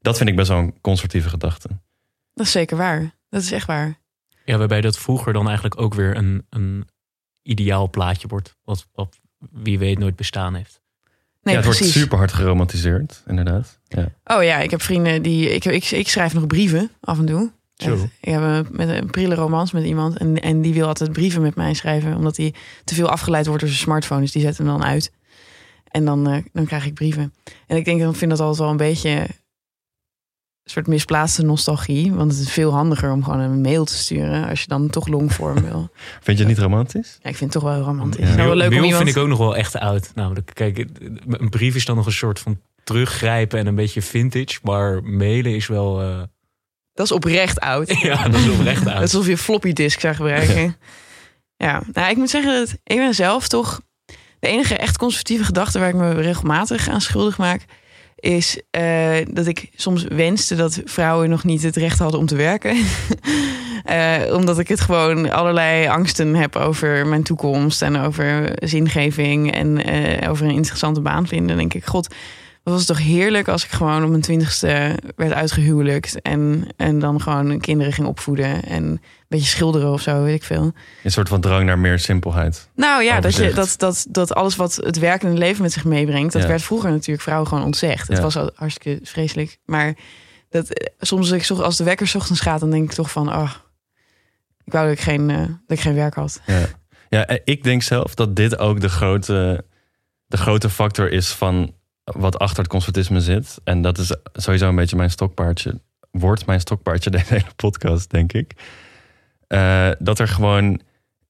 Dat 0.00 0.16
vind 0.16 0.28
ik 0.28 0.36
best 0.36 0.48
wel 0.48 0.58
een 0.58 0.74
conservatieve 0.80 1.28
gedachte. 1.28 1.68
Dat 2.34 2.46
is 2.46 2.52
zeker 2.52 2.76
waar. 2.76 3.14
Dat 3.28 3.42
is 3.42 3.52
echt 3.52 3.66
waar. 3.66 3.98
Ja, 4.44 4.58
waarbij 4.58 4.80
dat 4.80 4.98
vroeger 4.98 5.32
dan 5.32 5.46
eigenlijk 5.46 5.80
ook 5.80 5.94
weer 5.94 6.16
een, 6.16 6.46
een 6.50 6.88
ideaal 7.42 7.90
plaatje 7.90 8.28
wordt. 8.28 8.56
Wat, 8.64 8.86
wat 8.92 9.18
wie 9.50 9.78
weet 9.78 9.98
nooit 9.98 10.16
bestaan 10.16 10.54
heeft. 10.54 10.80
Nee, 11.42 11.54
ja, 11.54 11.60
het 11.60 11.68
precies. 11.70 11.86
wordt 11.86 12.02
super 12.04 12.18
hard 12.18 12.32
geromantiseerd, 12.32 13.22
inderdaad. 13.26 13.78
Ja. 13.88 14.08
Oh 14.24 14.42
ja, 14.42 14.58
ik 14.58 14.70
heb 14.70 14.82
vrienden 14.82 15.22
die. 15.22 15.50
Ik, 15.50 15.64
ik, 15.64 15.90
ik 15.90 16.08
schrijf 16.08 16.34
nog 16.34 16.46
brieven 16.46 16.90
af 17.00 17.18
en 17.18 17.26
toe. 17.26 17.52
Zo. 17.82 18.08
Ik 18.20 18.28
heb 18.32 18.40
een, 18.42 18.66
met 18.70 18.88
een 18.88 19.10
prille 19.10 19.34
romans 19.34 19.72
met 19.72 19.84
iemand. 19.84 20.16
En, 20.16 20.40
en 20.40 20.60
die 20.60 20.74
wil 20.74 20.86
altijd 20.86 21.12
brieven 21.12 21.42
met 21.42 21.54
mij 21.54 21.74
schrijven. 21.74 22.16
Omdat 22.16 22.36
hij 22.36 22.54
te 22.84 22.94
veel 22.94 23.08
afgeleid 23.08 23.46
wordt 23.46 23.60
door 23.60 23.70
zijn 23.70 23.82
smartphone. 23.82 24.20
Dus 24.20 24.32
die 24.32 24.42
zet 24.42 24.58
hem 24.58 24.66
dan 24.66 24.84
uit. 24.84 25.12
En 25.88 26.04
dan, 26.04 26.28
eh, 26.28 26.42
dan 26.52 26.66
krijg 26.66 26.86
ik 26.86 26.94
brieven. 26.94 27.34
En 27.66 27.76
ik 27.76 27.84
denk, 27.84 28.00
dan 28.00 28.14
vind 28.14 28.30
dat 28.30 28.40
altijd 28.40 28.58
wel 28.58 28.70
een 28.70 28.76
beetje 28.76 29.10
een 30.62 30.70
soort 30.70 30.86
misplaatste 30.86 31.42
nostalgie. 31.42 32.12
Want 32.12 32.32
het 32.32 32.40
is 32.40 32.50
veel 32.50 32.72
handiger 32.72 33.12
om 33.12 33.24
gewoon 33.24 33.40
een 33.40 33.60
mail 33.60 33.84
te 33.84 33.94
sturen. 33.94 34.48
Als 34.48 34.60
je 34.60 34.68
dan 34.68 34.88
toch 34.88 35.06
longvorm 35.08 35.62
wil. 35.70 35.90
Vind 36.20 36.38
je 36.38 36.44
het 36.44 36.52
niet 36.54 36.62
romantisch? 36.62 37.18
Ja, 37.22 37.28
ik 37.28 37.36
vind 37.36 37.54
het 37.54 37.62
toch 37.62 37.72
wel 37.72 37.82
romantisch. 37.82 38.20
Ja. 38.20 38.30
Het 38.30 38.38
is 38.38 38.44
wel 38.44 38.54
leuk 38.54 38.66
om 38.66 38.72
Mail 38.72 38.84
iemand... 38.84 39.02
vind 39.04 39.16
ik 39.16 39.22
ook 39.22 39.28
nog 39.28 39.38
wel 39.38 39.56
echt 39.56 39.76
oud. 39.78 40.10
Namelijk, 40.14 40.50
kijk, 40.54 40.86
een 41.26 41.48
brief 41.48 41.74
is 41.74 41.84
dan 41.84 41.96
nog 41.96 42.06
een 42.06 42.12
soort 42.12 42.38
van 42.38 42.60
teruggrijpen 42.84 43.58
en 43.58 43.66
een 43.66 43.74
beetje 43.74 44.02
vintage. 44.02 44.58
Maar 44.62 45.02
mailen 45.02 45.54
is 45.54 45.66
wel... 45.66 46.02
eh, 46.02 46.22
Dat 46.94 47.06
is 47.06 47.12
oprecht 47.12 47.60
oud. 47.60 47.98
ja, 48.02 48.28
dat 48.28 48.40
is 48.40 48.48
oprecht 48.48 48.86
oud. 48.86 49.02
is 49.02 49.14
alsof 49.14 49.26
je 49.26 49.36
floppy 49.36 49.72
disk 49.72 50.00
zou 50.00 50.14
gebruiken. 50.14 50.76
ja, 51.66 51.82
nou, 51.92 52.10
ik 52.10 52.16
moet 52.16 52.30
zeggen 52.30 52.52
dat 52.52 52.76
ik 52.84 52.96
ben 52.96 53.14
zelf 53.14 53.48
toch 53.48 53.80
de 54.38 54.48
enige 54.48 54.76
echt 54.76 54.98
conservatieve 54.98 55.44
gedachte 55.44 55.78
waar 55.78 55.88
ik 55.88 55.94
me 55.94 56.12
regelmatig 56.12 56.88
aan 56.88 57.00
schuldig 57.00 57.38
maak, 57.38 57.64
is 58.16 58.60
eh, 58.70 59.16
dat 59.30 59.46
ik 59.46 59.70
soms 59.74 60.04
wenste 60.04 60.54
dat 60.54 60.80
vrouwen 60.84 61.30
nog 61.30 61.44
niet 61.44 61.62
het 61.62 61.76
recht 61.76 61.98
hadden 61.98 62.20
om 62.20 62.26
te 62.26 62.36
werken. 62.36 62.76
Eh, 63.82 64.34
omdat 64.34 64.58
ik 64.58 64.68
het 64.68 64.80
gewoon 64.80 65.30
allerlei 65.30 65.88
angsten 65.88 66.34
heb 66.34 66.56
over 66.56 67.06
mijn 67.06 67.22
toekomst 67.22 67.82
en 67.82 67.96
over 67.96 68.52
zingeving 68.54 69.52
en 69.52 69.84
eh, 69.84 70.30
over 70.30 70.46
een 70.46 70.54
interessante 70.54 71.00
baan 71.00 71.26
vinden. 71.26 71.48
Dan 71.48 71.56
denk 71.56 71.74
ik, 71.74 71.84
god, 71.84 72.14
was 72.62 72.78
het 72.78 72.86
toch 72.86 72.98
heerlijk 72.98 73.48
als 73.48 73.64
ik 73.64 73.70
gewoon 73.70 74.02
op 74.04 74.08
mijn 74.10 74.22
twintigste 74.22 74.98
werd 75.16 75.32
uitgehuwelijkt 75.32 76.20
en, 76.22 76.66
en 76.76 76.98
dan 76.98 77.20
gewoon 77.20 77.60
kinderen 77.60 77.92
ging 77.92 78.06
opvoeden 78.06 78.62
en 78.64 78.82
een 78.84 79.00
beetje 79.28 79.46
schilderen 79.46 79.90
of 79.92 80.00
zo, 80.00 80.22
weet 80.22 80.34
ik 80.34 80.42
veel. 80.42 80.72
Een 81.02 81.10
soort 81.10 81.28
van 81.28 81.40
drang 81.40 81.64
naar 81.66 81.78
meer 81.78 81.98
simpelheid. 81.98 82.68
Nou 82.74 83.02
ja, 83.02 83.20
dat, 83.20 83.34
je, 83.36 83.52
dat, 83.52 83.74
dat, 83.78 84.06
dat 84.08 84.34
alles 84.34 84.56
wat 84.56 84.74
het 84.74 84.98
werkende 84.98 85.38
leven 85.38 85.62
met 85.62 85.72
zich 85.72 85.84
meebrengt, 85.84 86.32
dat 86.32 86.42
Ja. 86.42 86.48
werd 86.48 86.62
vroeger 86.62 86.90
natuurlijk 86.90 87.22
vrouwen 87.22 87.48
gewoon 87.48 87.64
ontzegd. 87.64 88.08
Het 88.08 88.16
Ja. 88.16 88.22
was 88.22 88.36
al 88.36 88.50
hartstikke 88.54 89.06
vreselijk. 89.06 89.58
Maar 89.64 89.94
dat, 90.48 90.68
eh, 90.68 90.86
soms 91.00 91.20
als 91.30 91.38
ik 91.38 91.44
zo- 91.44 91.62
als 91.62 91.76
de 91.76 91.84
wekker 91.84 92.06
's 92.08 92.14
ochtends 92.14 92.40
gaat, 92.40 92.60
dan 92.60 92.70
denk 92.70 92.84
ik 92.90 92.96
toch 92.96 93.10
van, 93.10 93.28
oh, 93.34 93.50
ik 94.64 94.72
wou 94.72 94.88
dat 94.88 94.96
ik 94.96 95.02
geen, 95.02 95.30
eh, 95.30 95.38
dat 95.38 95.76
ik 95.78 95.80
geen 95.80 95.94
werk 95.94 96.14
had. 96.14 96.40
Ja. 96.46 96.66
ja, 97.08 97.26
en 97.26 97.40
ik 97.44 97.62
denk 97.62 97.82
zelf 97.82 98.14
dat 98.14 98.36
dit 98.36 98.58
ook 98.58 98.80
de 98.80 98.88
grote, 98.88 99.64
de 100.26 100.36
grote 100.36 100.70
factor 100.70 101.10
is 101.10 101.28
van 101.32 101.74
wat 102.04 102.38
achter 102.38 102.58
het 102.58 102.68
conservatisme 102.68 103.20
zit. 103.20 103.60
En 103.64 103.82
dat 103.82 103.98
is 103.98 104.14
sowieso 104.32 104.68
een 104.68 104.74
beetje 104.74 104.96
mijn 104.96 105.10
stokpaardje. 105.10 105.80
Wordt 106.10 106.46
mijn 106.46 106.60
stokpaardje 106.60 107.10
deze 107.20 107.34
hele 107.34 107.54
podcast, 107.56 108.10
denk 108.10 108.32
ik. 108.32 108.54
Eh, 109.46 109.90
dat 109.98 110.18
er 110.18 110.28
gewoon 110.28 110.80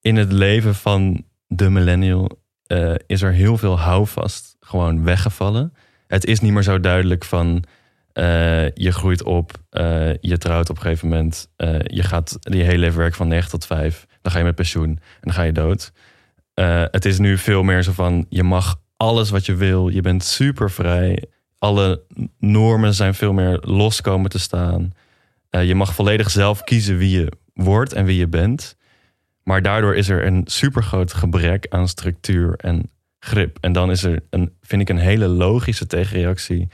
in 0.01 0.17
het 0.17 0.33
leven 0.33 0.75
van 0.75 1.25
de 1.47 1.71
millennial 1.71 2.41
eh, 2.67 2.95
is 3.07 3.23
er 3.23 3.33
heel 3.33 3.57
veel 3.57 3.79
houvast 3.79 4.57
gewoon 4.61 5.05
weggevallen. 5.05 5.75
Het 6.07 6.25
is 6.25 6.41
niet 6.41 6.53
meer 6.53 6.63
zo 6.63 6.81
duidelijk 6.81 7.25
van 7.25 7.65
eh, 8.13 8.71
je 8.71 8.93
groeit 8.93 9.23
op, 9.23 9.53
je 10.21 10.39
trouwt 10.39 10.71
op 10.71 10.77
een 10.77 10.83
gegeven 10.83 11.09
moment, 11.09 11.49
je 11.85 12.03
gaat 12.03 12.37
je 12.41 12.63
hele 12.63 12.79
leven 12.79 12.99
werken 12.99 13.17
van 13.17 13.29
9 13.29 13.51
tot 13.51 13.67
5, 13.67 14.07
dan 14.23 14.33
ga 14.33 14.39
je 14.39 14.45
met 14.45 14.55
pensioen 14.55 14.89
en 14.91 15.21
dan 15.21 15.33
ga 15.33 15.43
je 15.43 15.53
dood. 15.53 15.93
Het 16.91 17.05
is 17.05 17.19
nu 17.19 17.39
veel 17.39 17.63
meer 17.63 17.83
zo 17.83 17.93
van 17.93 18.27
je 18.29 18.43
mag 18.43 18.82
alles 19.03 19.31
wat 19.31 19.47
je 19.47 19.55
wil, 19.55 19.89
je 19.89 20.01
bent 20.01 20.25
super 20.25 20.71
vrij. 20.71 21.25
Alle 21.59 22.03
normen 22.39 22.95
zijn 22.95 23.15
veel 23.15 23.33
meer 23.33 23.59
los 23.61 24.01
komen 24.01 24.31
te 24.31 24.39
staan. 24.39 24.93
Eh, 25.51 25.67
je 25.67 25.75
mag 25.75 25.95
volledig 25.95 26.31
zelf 26.31 26.65
kiezen 26.65 26.97
wie 26.97 27.21
je 27.21 27.33
wordt 27.55 27.93
en 27.93 28.05
wie 28.05 28.19
je 28.19 28.29
bent. 28.29 28.77
Maar 29.43 29.63
daardoor 29.63 29.95
is 29.95 30.09
er 30.09 30.27
een 30.27 30.43
super 30.45 30.83
groot 30.83 31.15
gebrek 31.15 31.67
aan 31.69 31.89
structuur 31.89 32.55
en 32.57 32.91
grip. 33.19 33.59
En 33.61 33.73
dan 33.73 33.91
is 33.91 34.03
er, 34.03 34.23
een, 34.31 34.53
vind 34.61 34.83
ik, 34.83 34.89
een 34.89 34.99
hele 34.99 35.27
logische 35.27 35.87
tegenreactie. 35.87 36.69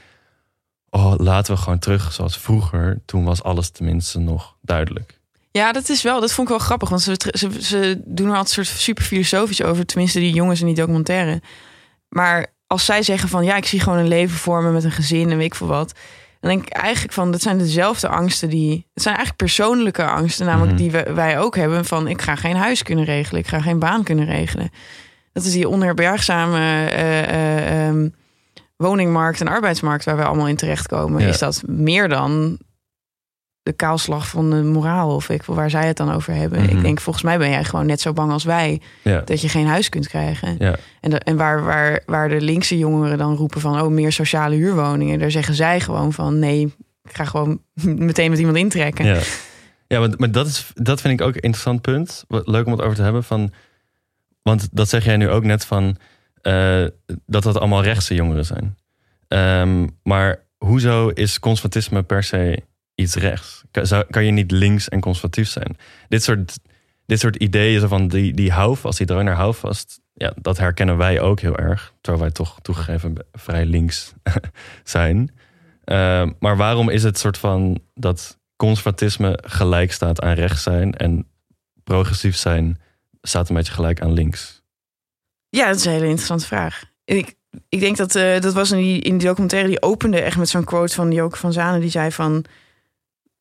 Oh, 0.89 1.13
laten 1.17 1.53
we 1.53 1.59
gewoon 1.59 1.79
terug 1.79 2.13
zoals 2.13 2.37
vroeger. 2.37 3.01
Toen 3.05 3.23
was 3.23 3.43
alles 3.43 3.69
tenminste 3.69 4.19
nog 4.19 4.55
duidelijk. 4.61 5.19
Ja, 5.51 5.71
dat 5.71 5.89
is 5.89 6.01
wel, 6.01 6.19
dat 6.19 6.33
vond 6.33 6.49
ik 6.49 6.57
wel 6.57 6.65
grappig, 6.65 6.89
want 6.89 7.01
ze, 7.01 7.31
ze, 7.31 7.63
ze 7.63 8.01
doen 8.05 8.27
er 8.27 8.35
altijd 8.35 8.49
soort 8.49 8.67
super 8.67 9.03
filosofisch 9.03 9.63
over, 9.63 9.85
tenminste 9.85 10.19
die 10.19 10.33
jongens 10.33 10.59
in 10.59 10.65
die 10.65 10.75
documentaire. 10.75 11.41
Maar 12.09 12.45
als 12.67 12.85
zij 12.85 13.03
zeggen 13.03 13.29
van 13.29 13.43
ja, 13.43 13.55
ik 13.55 13.65
zie 13.65 13.79
gewoon 13.79 13.97
een 13.99 14.07
leven 14.07 14.37
vormen 14.37 14.73
met 14.73 14.83
een 14.83 14.91
gezin 14.91 15.31
en 15.31 15.37
weet 15.37 15.45
ik 15.45 15.55
veel 15.55 15.67
wat. 15.67 15.93
Dan 16.39 16.49
denk 16.51 16.65
ik 16.67 16.73
eigenlijk 16.73 17.13
van, 17.13 17.31
dat 17.31 17.41
zijn 17.41 17.57
dezelfde 17.57 18.07
angsten 18.07 18.49
die... 18.49 18.71
Het 18.93 19.03
zijn 19.03 19.15
eigenlijk 19.15 19.43
persoonlijke 19.43 20.05
angsten, 20.05 20.45
namelijk 20.45 20.71
Mhm. 20.73 20.81
die 20.81 20.91
we- 20.91 21.13
wij 21.13 21.39
ook 21.39 21.55
hebben. 21.55 21.85
Van, 21.85 22.07
ik 22.07 22.21
ga 22.21 22.35
geen 22.35 22.55
huis 22.55 22.83
kunnen 22.83 23.05
regelen, 23.05 23.41
ik 23.41 23.47
ga 23.47 23.61
geen 23.61 23.79
baan 23.79 24.03
kunnen 24.03 24.25
regelen. 24.25 24.69
Dat 25.33 25.43
is 25.43 25.51
die 25.51 25.67
onherbergzame 25.69 26.57
eh, 26.89 27.23
eh, 27.23 27.87
ehm, 27.87 28.09
woningmarkt 28.77 29.41
en 29.41 29.47
arbeidsmarkt... 29.47 30.05
waar 30.05 30.17
we 30.17 30.23
allemaal 30.25 30.47
in 30.47 30.55
terechtkomen. 30.55 31.21
Ja. 31.21 31.27
Is 31.27 31.39
dat 31.39 31.61
meer 31.65 32.09
dan 32.09 32.57
de 33.69 33.75
kaalslag 33.75 34.27
van 34.27 34.49
de 34.49 34.55
moraal? 34.63 35.15
Of 35.15 35.29
ik, 35.29 35.43
waar 35.43 35.69
zij 35.69 35.87
het 35.87 35.97
dan 35.97 36.11
over 36.11 36.33
hebben. 36.33 36.61
Mhm. 36.61 36.75
Ik 36.75 36.81
denk, 36.81 36.99
volgens 36.99 37.25
mij 37.25 37.37
ben 37.37 37.49
jij 37.49 37.63
gewoon 37.63 37.85
net 37.85 38.01
zo 38.01 38.13
bang 38.13 38.31
als 38.31 38.43
wij... 38.43 38.81
Ja, 39.03 39.21
dat 39.21 39.41
je 39.41 39.49
geen 39.49 39.67
huis 39.67 39.89
kunt 39.89 40.07
krijgen. 40.07 40.55
ja, 40.59 40.75
En, 41.01 41.09
de- 41.09 41.19
en 41.19 41.37
waar, 41.37 41.63
waar, 41.63 42.01
waar 42.05 42.29
de 42.29 42.41
linkse 42.41 42.77
jongeren 42.77 43.17
dan 43.17 43.35
roepen 43.35 43.61
van 43.61 43.81
oh, 43.81 43.87
meer 43.87 44.11
sociale 44.11 44.55
huurwoningen, 44.55 45.19
daar 45.19 45.31
zeggen 45.31 45.53
zij 45.53 45.79
gewoon 45.79 46.13
van 46.13 46.39
nee, 46.39 46.61
ik 47.03 47.15
ga 47.15 47.25
gewoon 47.25 47.61
meteen 48.09 48.29
met 48.29 48.39
iemand 48.39 48.57
intrekken. 48.57 49.05
Ja, 49.05 49.19
ja 49.87 49.99
maar, 49.99 50.09
maar 50.17 50.31
dat, 50.31 50.47
is, 50.47 50.71
dat 50.75 51.01
vind 51.01 51.19
ik 51.19 51.27
ook 51.27 51.35
een 51.35 51.41
interessant 51.41 51.81
punt. 51.81 52.23
Leuk 52.27 52.65
om 52.65 52.71
het 52.71 52.81
over 52.81 52.95
te 52.95 53.01
hebben. 53.03 53.23
Van, 53.23 53.51
want 54.41 54.67
dat 54.71 54.89
zeg 54.89 55.05
jij 55.05 55.17
nu 55.17 55.29
ook 55.29 55.43
net 55.43 55.65
van 55.65 55.97
eh, 56.41 56.83
dat 57.25 57.43
dat 57.43 57.57
allemaal 57.57 57.83
rechtse 57.83 58.15
jongeren 58.15 58.45
zijn. 58.45 58.77
Ehm, 59.27 59.87
maar 60.03 60.43
hoezo 60.57 61.07
is 61.07 61.39
conservatisme 61.39 62.03
per 62.03 62.23
se 62.23 62.63
iets 62.99 63.15
rechts? 63.15 63.63
Kan, 64.09 64.25
je 64.25 64.31
niet 64.31 64.51
links 64.51 64.89
en 64.89 64.99
conservatief 64.99 65.49
zijn? 65.49 65.77
Dit 66.07 66.23
soort, 66.23 66.59
dit 67.05 67.19
soort 67.19 67.35
ideeën 67.35 67.87
van 67.87 68.07
die, 68.07 68.33
die 68.33 68.51
houvast, 68.51 68.97
die 68.97 69.07
drang 69.07 69.23
naar 69.23 69.35
houvast, 69.35 69.99
ja, 70.13 70.33
dat 70.41 70.57
herkennen 70.57 70.97
wij 70.97 71.21
ook 71.21 71.39
heel 71.39 71.57
erg. 71.57 71.93
Terwijl 72.01 72.23
wij 72.23 72.33
toch 72.33 72.59
toegegeven 72.61 73.15
vrij 73.31 73.65
links 73.65 74.13
zijn. 74.83 75.33
Ehm, 75.83 76.31
maar 76.39 76.57
waarom 76.57 76.89
is 76.89 77.03
het 77.03 77.17
soort 77.17 77.37
van 77.37 77.79
dat 77.93 78.39
conservatisme 78.55 79.39
gelijk 79.41 79.91
staat 79.91 80.21
aan 80.21 80.33
rechts 80.33 80.63
zijn 80.63 80.93
en 80.93 81.27
progressief 81.83 82.35
zijn 82.35 82.81
staat 83.21 83.49
een 83.49 83.55
beetje 83.55 83.73
gelijk 83.73 84.01
aan 84.01 84.13
links? 84.13 84.61
Ja, 85.49 85.67
dat 85.67 85.75
is 85.75 85.85
een 85.85 85.91
hele 85.91 86.05
interessante 86.05 86.45
vraag. 86.45 86.83
Ik, 87.05 87.35
ik 87.69 87.79
denk 87.79 87.97
dat 87.97 88.15
uh, 88.15 88.39
dat 88.39 88.53
was 88.53 88.71
in 88.71 88.77
die, 88.77 89.01
in 89.01 89.17
die 89.17 89.27
documentaire 89.27 89.69
die 89.69 89.81
opende 89.81 90.21
echt 90.21 90.37
met 90.37 90.49
zo'n 90.49 90.63
quote 90.63 90.93
van 90.93 91.11
Joke 91.11 91.37
van 91.37 91.53
Zanen. 91.53 91.79
Die 91.79 91.89
zei 91.89 92.11
van 92.11 92.45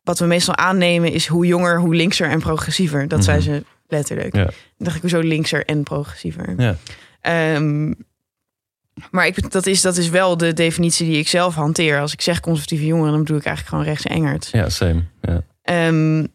wat 0.09 0.19
we 0.19 0.27
meestal 0.27 0.57
aannemen 0.57 1.13
is 1.13 1.27
hoe 1.27 1.47
jonger, 1.47 1.81
hoe 1.81 1.95
linkser 1.95 2.31
en 2.31 2.41
progressiever. 2.41 3.09
Dat 3.09 3.25
zei 3.25 3.41
ze 3.41 3.65
letterlijk. 3.89 4.37
Ja. 4.37 4.45
Dan 4.45 4.53
dacht 4.77 4.97
ik, 4.97 5.03
hoezo 5.03 5.21
linkser 5.21 5.65
en 5.65 5.83
progressiever? 5.83 6.55
Ja. 6.57 6.77
Ehm, 7.21 7.93
maar 9.11 9.27
ik, 9.27 9.51
dat, 9.51 9.67
is, 9.67 9.81
dat 9.81 9.97
is 9.97 10.09
wel 10.09 10.37
de 10.37 10.53
definitie 10.53 11.07
die 11.07 11.19
ik 11.19 11.29
zelf 11.29 11.55
hanteer. 11.55 12.01
Als 12.01 12.13
ik 12.13 12.21
zeg 12.21 12.41
conservatieve 12.41 12.87
jongeren, 12.87 13.11
dan 13.13 13.21
bedoel 13.21 13.37
ik 13.37 13.45
eigenlijk 13.45 13.77
gewoon 13.77 13.95
rechts 13.95 14.07
Engert. 14.07 14.49
Ja, 14.53 14.69
same. 14.69 15.03
Ja. 15.21 15.43
Ehm, 15.63 16.27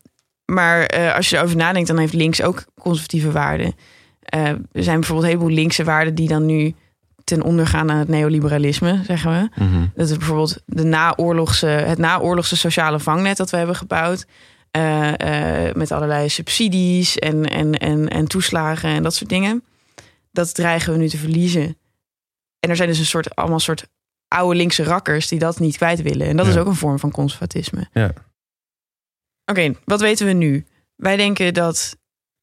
maar 0.46 0.86
eh, 0.86 1.16
als 1.16 1.30
je 1.30 1.38
erover 1.38 1.56
nadenkt, 1.56 1.88
dan 1.88 1.98
heeft 1.98 2.14
links 2.14 2.42
ook 2.42 2.66
conservatieve 2.80 3.32
waarden. 3.32 3.76
Eh, 4.20 4.48
er 4.50 4.84
zijn 4.84 5.00
bijvoorbeeld 5.00 5.28
een 5.32 5.38
heleboel 5.38 5.56
linkse 5.56 5.84
waarden 5.84 6.16
die 6.16 6.28
dan 6.28 6.46
nu 6.46 6.76
ten 7.24 7.44
onder 7.44 7.68
gaan 7.68 7.92
aan 7.92 7.98
het 7.98 8.08
neoliberalisme, 8.08 9.02
zeggen 9.06 9.32
we. 9.32 9.64
Mhm. 9.64 9.86
Dat 9.96 10.10
is 10.10 10.18
bijvoorbeeld 10.18 10.62
de 10.66 10.84
naoorlogse, 10.84 11.66
het 11.68 11.98
naoorlogse 11.98 12.58
sociale 12.58 13.00
vangnet 13.00 13.38
dat 13.38 13.50
we 13.50 13.58
hebben 13.58 13.76
gebouwd. 13.76 14.26
eh, 14.72 15.68
eh, 15.68 15.76
met 15.76 15.92
allerlei 15.92 16.30
subsidies 16.30 17.18
en, 17.20 17.46
en, 17.46 17.78
en, 17.78 18.08
en 18.10 18.26
toeslagen 18.28 18.90
en 18.90 19.04
dat 19.04 19.16
soort 19.16 19.30
dingen. 19.30 19.64
Dat 20.32 20.56
dreigen 20.56 20.94
we 20.94 21.00
nu 21.00 21.10
te 21.10 21.18
verliezen. 21.18 21.78
En 22.60 22.70
er 22.70 22.76
zijn 22.76 22.90
dus 22.90 23.00
een 23.00 23.06
soort, 23.06 23.36
allemaal 23.36 23.60
soort 23.60 23.88
oude 24.28 24.56
linkse 24.56 24.84
rakkers 24.84 25.28
die 25.28 25.40
dat 25.40 25.60
niet 25.60 25.76
kwijt 25.78 26.02
willen. 26.02 26.28
En 26.28 26.38
dat 26.38 26.46
Ja. 26.46 26.52
is 26.52 26.58
ook 26.58 26.68
een 26.68 26.76
vorm 26.76 27.00
van 27.00 27.12
conservatisme. 27.12 27.88
Ja. 27.94 28.14
Oké, 29.46 29.74
wat 29.86 30.02
weten 30.02 30.26
we 30.26 30.34
nu? 30.34 30.66
Wij 30.96 31.16
denken 31.18 31.54
dat 31.54 31.98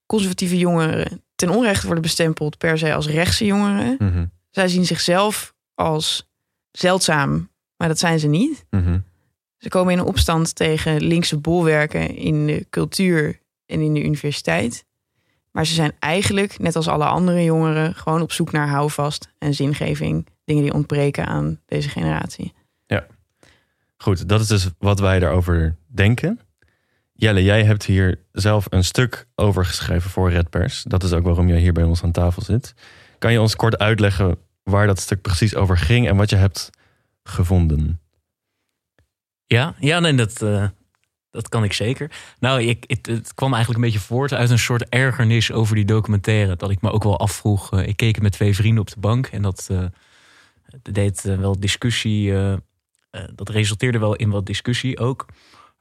conservatieve 0.07 0.59
jongeren 0.59 1.23
ten 1.35 1.49
onrechte 1.51 1.85
worden 1.87 2.03
bestempeld 2.03 2.59
per 2.59 2.79
se 2.79 2.95
als 2.95 3.07
rechtse 3.09 3.45
jongeren. 3.45 3.97
Mhm. 3.99 4.25
Zij 4.51 4.69
zien 4.69 4.87
zichzelf 4.87 5.55
als 5.75 6.29
zeldzaam, 6.71 7.51
maar 7.77 7.89
dat 7.89 7.99
zijn 7.99 8.19
ze 8.19 8.27
niet. 8.27 8.65
Mhm. 8.71 8.99
Ze 9.59 9.69
komen 9.69 9.93
in 9.93 10.03
opstand 10.03 10.55
tegen 10.55 11.03
linkse 11.03 11.37
bolwerken 11.37 12.17
in 12.17 12.47
de 12.47 12.67
cultuur 12.71 13.41
en 13.67 13.81
in 13.81 13.95
de 13.95 14.05
universiteit. 14.05 14.85
Maar 15.51 15.67
ze 15.67 15.75
zijn 15.75 15.93
eigenlijk, 15.99 16.59
net 16.59 16.77
als 16.77 16.89
alle 16.89 17.05
andere 17.05 17.45
jongeren, 17.45 17.95
gewoon 17.95 18.23
op 18.23 18.33
zoek 18.33 18.53
naar 18.53 18.69
houvast 18.69 19.29
en 19.39 19.55
zingeving. 19.55 20.27
Dingen 20.45 20.63
die 20.63 20.73
ontbreken 20.73 21.27
aan 21.27 21.61
deze 21.67 21.89
generatie. 21.89 22.53
Goed, 24.03 24.29
dat 24.29 24.41
is 24.41 24.47
dus 24.47 24.69
wat 24.79 25.01
wij 25.01 25.19
daarover 25.19 25.77
denken. 25.87 26.41
Jelle, 27.13 27.43
jij 27.43 27.65
hebt 27.65 27.85
hier 27.85 28.21
zelf 28.33 28.67
een 28.71 28.85
stuk 28.85 29.27
over 29.35 29.65
geschreven 29.65 30.11
voor 30.11 30.31
Red 30.31 30.51
Pers. 30.51 30.83
Dat 30.83 31.03
is 31.03 31.13
ook 31.13 31.25
waarom 31.25 31.49
jij 31.49 31.59
hier 31.59 31.73
bij 31.73 31.83
ons 31.83 32.03
aan 32.03 32.13
tafel 32.13 32.43
zit. 32.43 32.75
Kan 33.21 33.33
je 33.33 33.41
ons 33.41 33.57
kort 33.57 33.79
uitleggen 33.79 34.39
waar 34.63 34.87
dat 34.87 35.01
stuk 35.01 35.21
precies 35.21 35.55
over 35.55 35.79
ging 35.79 36.09
en 36.09 36.17
wat 36.17 36.31
je 36.31 36.37
hebt 36.37 36.71
gevonden? 37.23 38.01
Ja, 39.47 39.75
ja 39.79 40.01
nee, 40.01 40.15
dat, 40.15 40.43
eh, 40.43 40.69
dat 41.31 41.49
kan 41.49 41.65
ik 41.65 41.73
zeker. 41.73 42.11
Nou, 42.39 42.63
ik, 42.63 42.85
het, 42.87 43.07
het 43.07 43.35
kwam 43.35 43.55
eigenlijk 43.55 43.85
een 43.85 43.91
beetje 43.91 44.07
voort 44.07 44.33
uit 44.33 44.51
een 44.51 44.59
soort 44.59 44.89
ergernis 44.89 45.53
over 45.53 45.75
die 45.75 45.85
documentaire. 45.85 46.57
Dat 46.57 46.71
ik 46.71 46.81
me 46.81 46.91
ook 46.91 47.03
wel 47.03 47.19
afvroeg. 47.19 47.73
eh, 47.73 47.87
ik 47.87 47.97
keek 47.97 48.21
met 48.21 48.33
twee 48.33 48.55
vrienden 48.55 48.81
op 48.81 48.91
de 48.91 49.01
bank 49.01 49.27
en 49.27 49.43
dat 49.43 49.67
eh, 49.71 49.85
deed 50.83 51.23
wel 51.23 51.61
discussie. 51.61 52.33
dat 53.35 53.49
resulteerde 53.49 53.99
wel 53.99 54.15
in 54.15 54.31
wat 54.31 54.47
discussie 54.47 54.99
ook. 54.99 55.27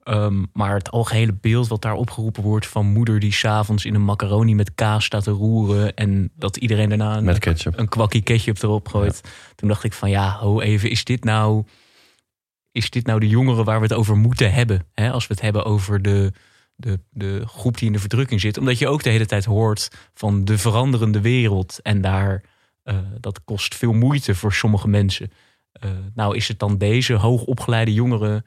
Ehm, 0.04 0.44
maar 0.54 0.74
het 0.74 0.92
algehele 0.92 1.34
beeld 1.42 1.68
wat 1.68 1.82
daar 1.82 1.94
opgeroepen 1.94 2.44
wordt 2.44 2.68
van 2.68 2.86
moeder 2.86 3.20
die 3.20 3.34
s'avonds 3.34 3.86
in 3.86 3.96
een 3.96 4.04
macaroni 4.06 4.56
met 4.56 4.76
kaas 4.76 5.06
staat 5.06 5.24
te 5.24 5.32
roeren. 5.32 5.96
En 5.96 6.32
dat 6.36 6.58
iedereen 6.58 6.90
daarna 6.90 7.18
een, 7.18 7.24
Met 7.24 7.40
ketchup. 7.40 7.78
een 7.78 7.90
kwakkie 7.90 8.22
ketchup 8.22 8.62
erop 8.62 8.88
gooit. 8.88 9.22
Toen 9.56 9.68
dacht 9.68 9.84
ik 9.84 9.94
van 9.94 10.10
ja, 10.10 10.38
ho 10.38 10.60
even, 10.62 10.90
is 10.90 11.04
dit 11.04 11.24
nou, 11.24 11.64
is 12.72 12.90
dit 12.90 13.06
nou 13.06 13.20
de 13.20 13.28
jongeren 13.28 13.66
waar 13.66 13.78
we 13.80 13.84
het 13.88 13.94
over 13.94 14.18
moeten 14.18 14.54
hebben? 14.54 14.86
Hè? 14.94 15.12
Als 15.12 15.28
we 15.28 15.34
het 15.34 15.44
hebben 15.44 15.66
over 15.66 16.02
de, 16.02 16.32
de, 16.76 17.00
de 17.10 17.44
groep 17.46 17.78
die 17.78 17.88
in 17.88 17.94
de 17.94 18.00
verdrukking 18.00 18.42
zit. 18.42 18.58
Omdat 18.58 18.78
je 18.80 18.88
ook 18.88 19.04
de 19.04 19.10
hele 19.10 19.26
tijd 19.26 19.46
hoort 19.46 19.90
van 20.14 20.46
de 20.46 20.58
veranderende 20.58 21.22
wereld. 21.22 21.80
En 21.82 22.02
daar, 22.02 22.44
eh, 22.84 22.98
dat 23.20 23.44
kost 23.44 23.76
veel 23.76 23.94
moeite 23.94 24.36
voor 24.36 24.54
sommige 24.54 24.88
mensen. 24.88 25.32
Eh, 25.72 25.90
nou 26.14 26.36
is 26.36 26.48
het 26.48 26.60
dan 26.60 26.78
deze 26.78 27.14
hoogopgeleide 27.14 27.94
jongeren 27.94 28.46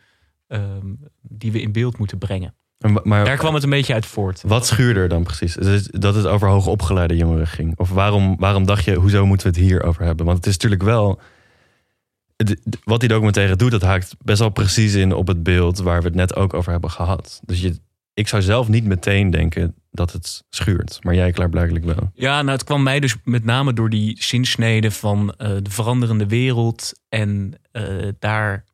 ehm, 0.52 0.86
die 1.20 1.52
we 1.52 1.60
in 1.60 1.72
beeld 1.72 1.98
moeten 1.98 2.18
brengen. 2.18 2.54
Maar 3.02 3.24
Daar 3.24 3.36
kwam 3.36 3.54
het 3.54 3.62
een 3.62 3.70
beetje 3.70 3.94
uit 3.94 4.06
voort. 4.06 4.42
wat 4.46 4.66
schuurde 4.66 5.00
er 5.00 5.08
dan 5.08 5.22
precies? 5.22 5.54
Dat 5.90 6.14
het 6.14 6.26
over 6.26 6.48
hoogopgeleide 6.48 7.16
jongeren 7.16 7.46
ging? 7.46 7.78
Of 7.78 7.90
waarom, 7.90 8.36
waarom 8.38 8.66
dacht 8.66 8.84
je, 8.84 8.94
hoezo 8.94 9.26
moeten 9.26 9.52
we 9.52 9.58
het 9.58 9.68
hier 9.68 9.82
over 9.82 10.04
hebben? 10.04 10.26
Want 10.26 10.36
het 10.38 10.46
is 10.46 10.52
natuurlijk 10.52 10.82
wel... 10.82 11.20
Wat 12.84 13.00
die 13.00 13.08
documentaire 13.08 13.56
doet, 13.56 13.70
dat 13.70 13.82
haakt 13.82 14.14
best 14.24 14.38
wel 14.38 14.48
precies 14.48 14.94
in 14.94 15.12
op 15.12 15.26
het 15.26 15.42
beeld 15.42 15.78
waar 15.78 15.98
we 16.00 16.06
het 16.06 16.14
net 16.14 16.36
ook 16.36 16.54
over 16.54 16.72
hebben 16.72 16.90
gehad. 16.90 17.40
Dus 17.44 17.60
je, 17.60 17.78
ik 18.14 18.28
zou 18.28 18.42
zelf 18.42 18.68
niet 18.68 18.84
meteen 18.84 19.30
denken 19.30 19.74
dat 19.90 20.12
het 20.12 20.44
schuurt. 20.50 20.98
Maar 21.02 21.14
jij 21.14 21.30
klaarblijkelijk 21.32 21.84
wel. 21.84 22.10
Ja, 22.14 22.42
nou, 22.42 22.50
het 22.56 22.64
kwam 22.64 22.82
mij 22.82 23.00
dus 23.00 23.16
met 23.24 23.44
name 23.44 23.72
door 23.72 23.90
die 23.90 24.16
zinsnede 24.22 24.90
van 24.90 25.34
eh, 25.36 25.48
de 25.62 25.70
veranderende 25.70 26.26
wereld. 26.26 26.92
En 27.08 27.52
eh, 27.72 27.84
daar 28.18 28.64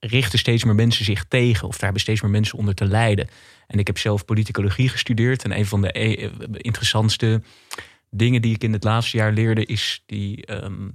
richten 0.00 0.38
steeds 0.38 0.64
meer 0.64 0.74
mensen 0.74 1.04
zich 1.04 1.24
tegen. 1.24 1.68
Of 1.68 1.72
daar 1.72 1.82
hebben 1.82 2.00
steeds 2.00 2.20
meer 2.20 2.30
mensen 2.30 2.58
onder 2.58 2.74
te 2.74 2.84
lijden. 2.84 3.28
En 3.66 3.78
ik 3.78 3.86
heb 3.86 3.98
zelf 3.98 4.24
politicologie 4.24 4.88
gestudeerd. 4.88 5.44
En 5.44 5.58
een 5.58 5.66
van 5.66 5.80
de 5.80 5.92
eh, 5.92 6.30
interessantste 6.52 7.42
dingen 8.10 8.42
die 8.42 8.54
ik 8.54 8.62
in 8.62 8.72
het 8.72 8.84
laatste 8.84 9.16
jaar 9.16 9.32
leerde... 9.32 9.64
is 9.64 10.02
die, 10.06 10.46
ehm, 10.46 10.88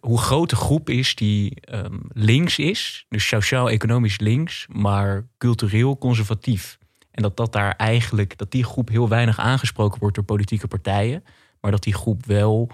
hoe 0.00 0.18
groot 0.18 0.50
de 0.50 0.56
groep 0.56 0.90
is 0.90 1.14
die 1.14 1.60
ehm, 1.60 1.98
links 2.08 2.58
is. 2.58 3.06
Dus 3.08 3.26
sociaal-economisch 3.26 4.18
links, 4.18 4.66
maar 4.68 5.26
cultureel 5.38 5.98
conservatief. 5.98 6.78
En 7.10 7.22
dat 7.22 7.36
dat 7.36 7.52
daar 7.52 7.76
eigenlijk, 7.76 8.38
dat 8.38 8.50
die 8.50 8.64
groep 8.64 8.88
heel 8.88 9.08
weinig 9.08 9.38
aangesproken 9.38 10.00
wordt 10.00 10.14
door 10.14 10.24
politieke 10.24 10.68
partijen. 10.68 11.24
Maar 11.60 11.70
dat 11.70 11.82
die 11.82 11.94
groep 11.94 12.26
wel 12.26 12.70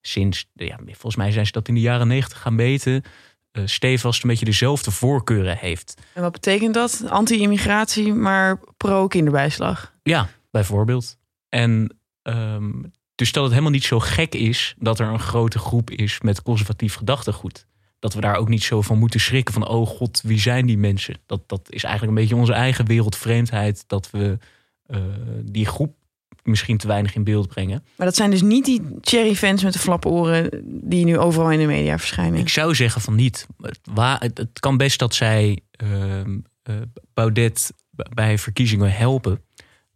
sinds, 0.00 0.50
ja, 0.54 0.78
volgens 0.84 1.16
mij 1.16 1.32
zijn 1.32 1.46
ze 1.46 1.52
dat 1.52 1.68
in 1.68 1.74
de 1.74 1.80
jaren 1.80 2.08
negentig 2.08 2.40
gaan 2.40 2.54
meten. 2.54 3.02
Eh 3.52 3.62
stevast 3.66 4.22
een 4.22 4.28
beetje 4.28 4.44
dezelfde 4.44 4.90
voorkeuren 4.90 5.56
heeft. 5.56 6.00
En 6.14 6.22
wat 6.22 6.32
betekent 6.32 6.74
dat? 6.74 7.02
Anti-immigratie, 7.08 8.14
maar 8.14 8.60
pro-kinderbijslag. 8.76 9.92
Ja, 10.02 10.28
bijvoorbeeld. 10.50 11.16
En 11.48 11.96
ehm, 12.22 12.70
dus 13.14 13.32
dat 13.32 13.42
het 13.42 13.52
helemaal 13.52 13.72
niet 13.72 13.84
zo 13.84 14.00
gek 14.00 14.34
is 14.34 14.74
dat 14.78 14.98
er 14.98 15.06
een 15.06 15.20
grote 15.20 15.58
groep 15.58 15.90
is 15.90 16.20
met 16.20 16.42
conservatief 16.42 16.94
gedachtegoed. 16.94 17.66
Dat 17.98 18.14
we 18.14 18.20
daar 18.20 18.36
ook 18.36 18.48
niet 18.48 18.62
zo 18.62 18.82
van 18.82 18.98
moeten 18.98 19.20
schrikken 19.20 19.54
van, 19.54 19.68
oh 19.68 19.86
god, 19.86 20.20
wie 20.24 20.40
zijn 20.40 20.66
die 20.66 20.78
mensen? 20.78 21.16
Dat, 21.26 21.48
dat 21.48 21.60
is 21.68 21.84
eigenlijk 21.84 22.16
een 22.16 22.22
beetje 22.22 22.40
onze 22.40 22.52
eigen 22.52 22.86
wereldvreemdheid 22.86 23.84
dat 23.86 24.10
we 24.10 24.38
eh, 24.86 25.00
die 25.42 25.66
groep 25.66 25.94
misschien 26.42 26.76
te 26.76 26.86
weinig 26.86 27.14
in 27.14 27.24
beeld 27.24 27.48
brengen. 27.48 27.84
Maar 27.96 28.06
dat 28.06 28.16
zijn 28.16 28.30
dus 28.30 28.42
niet 28.42 28.64
die 28.64 28.82
cherry-fans 29.00 29.62
met 29.62 29.72
de 29.72 29.78
flaporen 29.78 30.62
die 30.64 31.04
nu 31.04 31.18
overal 31.18 31.50
in 31.50 31.58
de 31.58 31.66
media 31.66 31.98
verschijnen. 31.98 32.40
Ik 32.40 32.48
zou 32.48 32.74
zeggen 32.74 33.00
van 33.00 33.14
niet. 33.14 33.46
Het, 33.60 33.80
wa- 33.84 34.16
het, 34.18 34.38
het 34.38 34.60
kan 34.60 34.76
best 34.76 34.98
dat 34.98 35.14
zij 35.14 35.58
eh, 35.70 35.88
Baudet 37.14 37.72
bij 37.90 38.38
verkiezingen 38.38 38.92
helpen. 38.92 39.40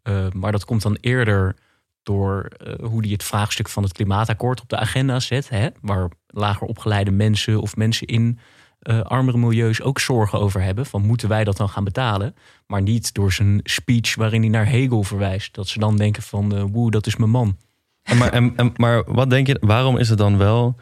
Eh, 0.02 0.26
maar 0.32 0.52
dat 0.52 0.64
komt 0.64 0.82
dan 0.82 0.96
eerder 1.00 1.56
door 2.02 2.44
eh, 2.44 2.74
hoe 2.88 3.02
die 3.02 3.12
het 3.12 3.24
vraagstuk 3.24 3.68
van 3.68 3.82
het 3.82 3.92
klimaatakkoord 3.92 4.60
op 4.60 4.68
de 4.68 4.76
agenda 4.76 5.20
zet. 5.20 5.48
Hè? 5.48 5.68
Waar 5.80 6.08
lager 6.26 6.66
opgeleide 6.66 7.10
mensen 7.10 7.60
of 7.60 7.76
mensen 7.76 8.06
in 8.06 8.38
eh, 8.86 9.00
armere 9.00 9.38
milieus 9.38 9.82
ook 9.82 9.98
zorgen 10.00 10.40
over 10.40 10.62
hebben. 10.62 10.86
Van 10.86 11.02
moeten 11.06 11.28
wij 11.28 11.44
dat 11.44 11.56
dan 11.56 11.68
gaan 11.68 11.84
betalen? 11.84 12.34
Maar 12.66 12.82
niet 12.82 13.14
door 13.14 13.32
zijn 13.32 13.60
speech 13.62 14.14
waarin 14.14 14.40
hij 14.40 14.50
naar 14.50 14.66
Hegel 14.66 15.02
verwijst. 15.02 15.54
Dat 15.54 15.68
ze 15.68 15.78
dan 15.78 15.96
denken 15.96 16.22
van 16.22 16.54
eh 16.56 16.64
woe, 16.72 16.90
dat 16.90 17.06
is 17.06 17.16
mijn 17.16 17.30
man. 17.30 17.56
En 18.02 18.16
maar, 18.16 18.32
en, 18.32 18.52
en- 18.56 18.72
maar 18.76 19.02
wat 19.06 19.30
denk 19.30 19.46
je, 19.46 19.56
waarom 19.60 19.96
is 19.96 20.08
het 20.08 20.18
dan 20.18 20.36
wel... 20.38 20.76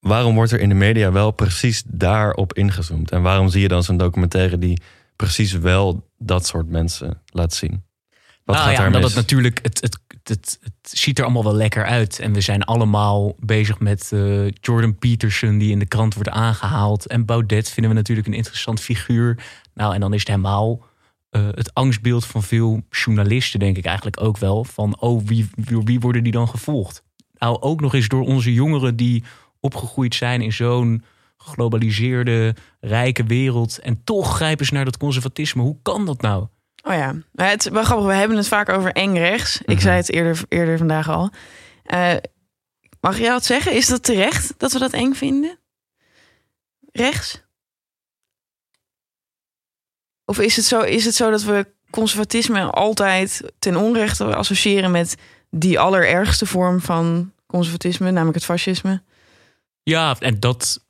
waarom 0.00 0.34
wordt 0.34 0.52
er 0.52 0.60
in 0.60 0.68
de 0.68 0.74
media 0.74 1.12
wel 1.12 1.30
precies 1.30 1.82
daarop 1.86 2.52
ingezoomd? 2.54 3.10
En 3.10 3.22
waarom 3.22 3.48
zie 3.48 3.60
je 3.60 3.68
dan 3.68 3.82
zo'n 3.82 3.96
documentaire 3.96 4.58
die 4.58 4.80
precies 5.16 5.52
wel 5.52 6.08
dat 6.18 6.46
soort 6.46 6.68
mensen 6.68 7.22
laat 7.26 7.54
zien? 7.54 7.84
Wat 8.44 8.56
nou 8.56 8.68
gaat 8.68 8.76
ja, 8.78 8.86
omdat 8.86 9.02
het 9.02 9.14
natuurlijk, 9.14 9.58
het, 9.62 9.80
het, 9.80 9.98
het, 10.28 10.58
ziet 10.82 11.18
er 11.18 11.24
allemaal 11.24 11.44
wel 11.44 11.54
lekker 11.54 11.84
uit. 11.84 12.18
En 12.18 12.32
we 12.32 12.40
zijn 12.40 12.62
allemaal 12.62 13.34
bezig 13.38 13.78
met 13.78 14.10
uh, 14.14 14.50
Jordan 14.50 14.98
Peterson, 14.98 15.58
die 15.58 15.70
in 15.70 15.78
de 15.78 15.86
krant 15.86 16.14
wordt 16.14 16.28
aangehaald. 16.28 17.06
En 17.06 17.24
Baudet 17.24 17.70
vinden 17.70 17.92
we 17.92 17.98
natuurlijk 17.98 18.26
een 18.26 18.34
interessant 18.34 18.80
figuur. 18.80 19.44
Nou, 19.74 19.94
en 19.94 20.00
dan 20.00 20.12
is 20.12 20.18
het 20.18 20.28
helemaal 20.28 20.84
uh, 21.30 21.48
het 21.54 21.74
angstbeeld 21.74 22.26
van 22.26 22.42
veel 22.42 22.82
journalisten, 22.90 23.60
denk 23.60 23.76
ik 23.76 23.84
eigenlijk 23.84 24.20
ook 24.20 24.38
wel. 24.38 24.64
Van, 24.64 25.00
oh, 25.00 25.26
wie, 25.26 25.48
wie, 25.84 26.00
worden 26.00 26.22
die 26.22 26.32
dan 26.32 26.48
gevolgd? 26.48 27.02
Nou, 27.38 27.60
ook 27.60 27.80
nog 27.80 27.94
eens 27.94 28.08
door 28.08 28.26
onze 28.26 28.52
jongeren 28.52 28.96
die 28.96 29.24
opgegroeid 29.60 30.14
zijn 30.14 30.40
in 30.40 30.52
zo'n 30.52 31.04
geglobaliseerde, 31.36 32.54
rijke 32.80 33.24
wereld. 33.24 33.78
En 33.78 34.04
toch 34.04 34.36
grijpen 34.36 34.66
ze 34.66 34.74
naar 34.74 34.84
dat 34.84 34.96
conservatisme. 34.96 35.62
Hoe 35.62 35.78
kan 35.82 36.06
dat 36.06 36.20
nou? 36.20 36.46
Oh 36.86 36.94
ja, 36.94 37.14
het 37.34 37.66
is 37.66 37.72
wel 37.72 37.84
grappig. 37.84 38.06
We 38.06 38.14
hebben 38.14 38.36
het 38.36 38.48
vaak 38.48 38.68
over 38.68 38.92
eng 38.92 39.16
rechts. 39.16 39.58
Ik 39.58 39.66
mhm. 39.66 39.80
zei 39.80 39.96
het 39.96 40.12
eerder, 40.12 40.44
eerder 40.48 40.78
vandaag 40.78 41.08
al. 41.08 41.30
Uh, 41.86 42.14
mag 43.00 43.18
jij 43.18 43.30
wat 43.30 43.44
zeggen? 43.44 43.72
Is 43.72 43.86
dat 43.86 44.02
terecht 44.02 44.54
dat 44.56 44.72
we 44.72 44.78
dat 44.78 44.92
eng 44.92 45.12
vinden? 45.12 45.58
Rechts? 46.92 47.42
Of 50.24 50.38
is 50.38 50.56
het 50.56 50.64
zo, 50.64 50.80
is 50.80 51.04
het 51.04 51.14
zo 51.14 51.30
dat 51.30 51.42
we 51.42 51.66
conservatisme 51.90 52.70
altijd 52.70 53.52
ten 53.58 53.76
onrechte 53.76 54.34
associëren 54.34 54.90
met 54.90 55.16
die 55.50 55.78
allerergste 55.78 56.46
vorm 56.46 56.80
van 56.80 57.32
conservatisme, 57.46 58.10
namelijk 58.10 58.36
het 58.36 58.44
fascisme? 58.44 59.02
Ja, 59.82 60.16
en 60.18 60.40
dat 60.40 60.84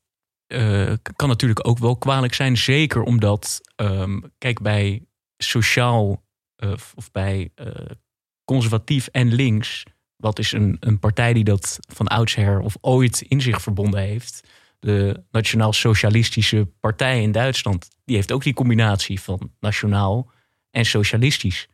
uh, 0.47 0.93
kan 1.17 1.29
natuurlijk 1.29 1.69
ook 1.69 1.79
wel 1.79 1.97
kwalijk 1.97 2.35
zijn. 2.35 2.57
Zeker 2.57 3.03
omdat, 3.03 3.61
um, 3.77 4.33
kijk, 4.39 4.61
bij 4.61 5.07
sociaal 5.39 6.25
uh, 6.57 6.73
of 6.95 7.11
bij 7.11 7.51
uh, 7.57 7.67
conservatief 8.45 9.07
en 9.07 9.35
links, 9.35 9.83
wat 10.17 10.39
is 10.39 10.53
een, 10.53 10.77
een 10.81 10.99
partij 10.99 11.33
die 11.33 11.45
dat 11.45 11.79
van 11.95 12.07
oudsher 12.07 12.61
of 12.61 12.77
ooit 12.81 13.21
in 13.21 13.41
zich 13.41 13.63
verbonden 13.63 14.01
heeft. 14.01 14.49
De 14.79 15.25
Nationaal 15.31 15.73
Socialistische 15.73 16.69
Partij 16.81 17.23
in 17.23 17.33
Duitsland, 17.33 17.89
die 18.05 18.17
heeft 18.17 18.33
ook 18.33 18.43
die 18.43 18.55
combinatie 18.55 19.21
van 19.21 19.53
nationaal 19.61 20.31
en 20.71 20.85
socialistisch. 20.85 21.69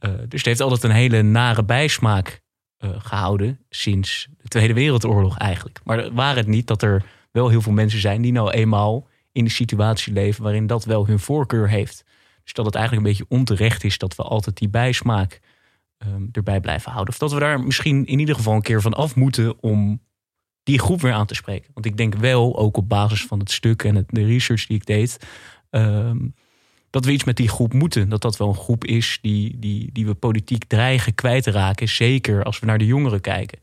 Uh, 0.00 0.10
dus 0.10 0.38
het 0.38 0.44
heeft 0.44 0.60
altijd 0.60 0.82
een 0.82 0.90
hele 0.90 1.22
nare 1.22 1.64
bijsmaak 1.64 2.40
gehouden 2.82 3.60
sinds 3.68 4.28
de 4.38 4.48
Tweede 4.48 4.74
Wereldoorlog 4.74 5.38
eigenlijk. 5.38 5.80
Maar 5.84 6.12
waren 6.12 6.36
het 6.36 6.46
niet 6.46 6.66
dat 6.66 6.82
er 6.82 7.04
wel 7.30 7.48
heel 7.48 7.60
veel 7.60 7.72
mensen 7.72 8.00
zijn 8.00 8.22
die 8.22 8.32
nou 8.32 8.50
eenmaal 8.50 9.08
in 9.32 9.44
de 9.44 9.50
situatie 9.50 10.12
leven 10.12 10.42
waarin 10.42 10.66
dat 10.66 10.84
wel 10.84 11.06
hun 11.06 11.18
voorkeur 11.18 11.68
heeft. 11.68 12.04
Dus 12.44 12.52
dat 12.52 12.64
het 12.64 12.74
eigenlijk 12.74 13.06
een 13.06 13.12
beetje 13.12 13.36
onterecht 13.36 13.84
is 13.84 13.98
dat 13.98 14.16
we 14.16 14.22
altijd 14.22 14.56
die 14.56 14.68
bijsmaak 14.68 15.40
um, 16.06 16.28
erbij 16.32 16.60
blijven 16.60 16.92
houden. 16.92 17.14
Of 17.14 17.20
dat 17.20 17.32
we 17.32 17.38
daar 17.38 17.60
misschien 17.60 18.06
in 18.06 18.18
ieder 18.18 18.34
geval 18.34 18.54
een 18.54 18.62
keer 18.62 18.80
van 18.80 18.94
af 18.94 19.16
moeten 19.16 19.62
om 19.62 20.00
die 20.62 20.78
groep 20.78 21.00
weer 21.00 21.12
aan 21.12 21.26
te 21.26 21.34
spreken. 21.34 21.70
Want 21.74 21.86
ik 21.86 21.96
denk 21.96 22.14
wel, 22.14 22.58
ook 22.58 22.76
op 22.76 22.88
basis 22.88 23.26
van 23.26 23.38
het 23.38 23.50
stuk 23.50 23.82
en 23.82 23.94
het, 23.94 24.06
de 24.08 24.24
research 24.24 24.66
die 24.66 24.76
ik 24.76 24.86
deed, 24.86 25.26
um, 25.70 26.34
dat 26.90 27.04
we 27.04 27.12
iets 27.12 27.24
met 27.24 27.36
die 27.36 27.48
groep 27.48 27.72
moeten. 27.72 28.08
Dat 28.08 28.22
dat 28.22 28.36
wel 28.36 28.48
een 28.48 28.54
groep 28.54 28.84
is 28.84 29.18
die, 29.22 29.58
die, 29.58 29.92
die 29.92 30.06
we 30.06 30.14
politiek 30.14 30.64
dreigen 30.64 31.14
kwijt 31.14 31.42
te 31.42 31.50
raken. 31.50 31.88
Zeker 31.88 32.44
als 32.44 32.58
we 32.58 32.66
naar 32.66 32.78
de 32.78 32.86
jongeren 32.86 33.20
kijken. 33.20 33.58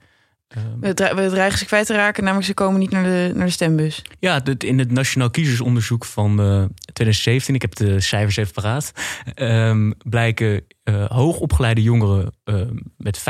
We, 0.79 0.93
dreigen 1.29 1.57
ze 1.57 1.65
kwijt 1.65 1.85
te 1.85 1.93
raken, 1.93 2.23
namelijk 2.23 2.47
ze 2.47 2.53
komen 2.53 2.79
niet 2.79 2.91
naar 2.91 3.03
de, 3.03 3.31
naar 3.35 3.45
de 3.45 3.51
stembus. 3.51 4.01
Ja, 4.19 4.41
in 4.57 4.79
het 4.79 4.91
Nationaal 4.91 5.29
Kiezersonderzoek 5.29 6.05
van 6.05 6.39
uh, 6.39 6.63
eh, 6.63 6.69
2017, 6.93 7.55
ik 7.55 7.61
heb 7.61 7.75
de 7.75 7.99
cijfers 7.99 8.37
even 8.37 8.53
paraat, 8.53 8.91
um, 9.35 9.93
blijken 9.97 10.65
uh, 10.83 11.05
hoogopgeleide 11.05 11.81
jongeren 11.81 12.33
uh, 12.45 12.61
met 12.97 13.19
85,6% 13.19 13.23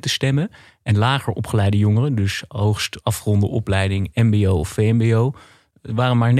te 0.00 0.08
stemmen. 0.08 0.50
En 0.82 0.98
lager 0.98 1.32
opgeleide 1.32 1.78
jongeren, 1.78 2.14
dus 2.14 2.42
hoogst 2.48 2.98
afgeronde 3.02 3.46
opleiding, 3.46 4.10
MBO 4.14 4.52
of 4.52 4.68
VMBO, 4.68 5.34
waren 5.82 6.18
maar 6.18 6.32
59%. 6.32 6.36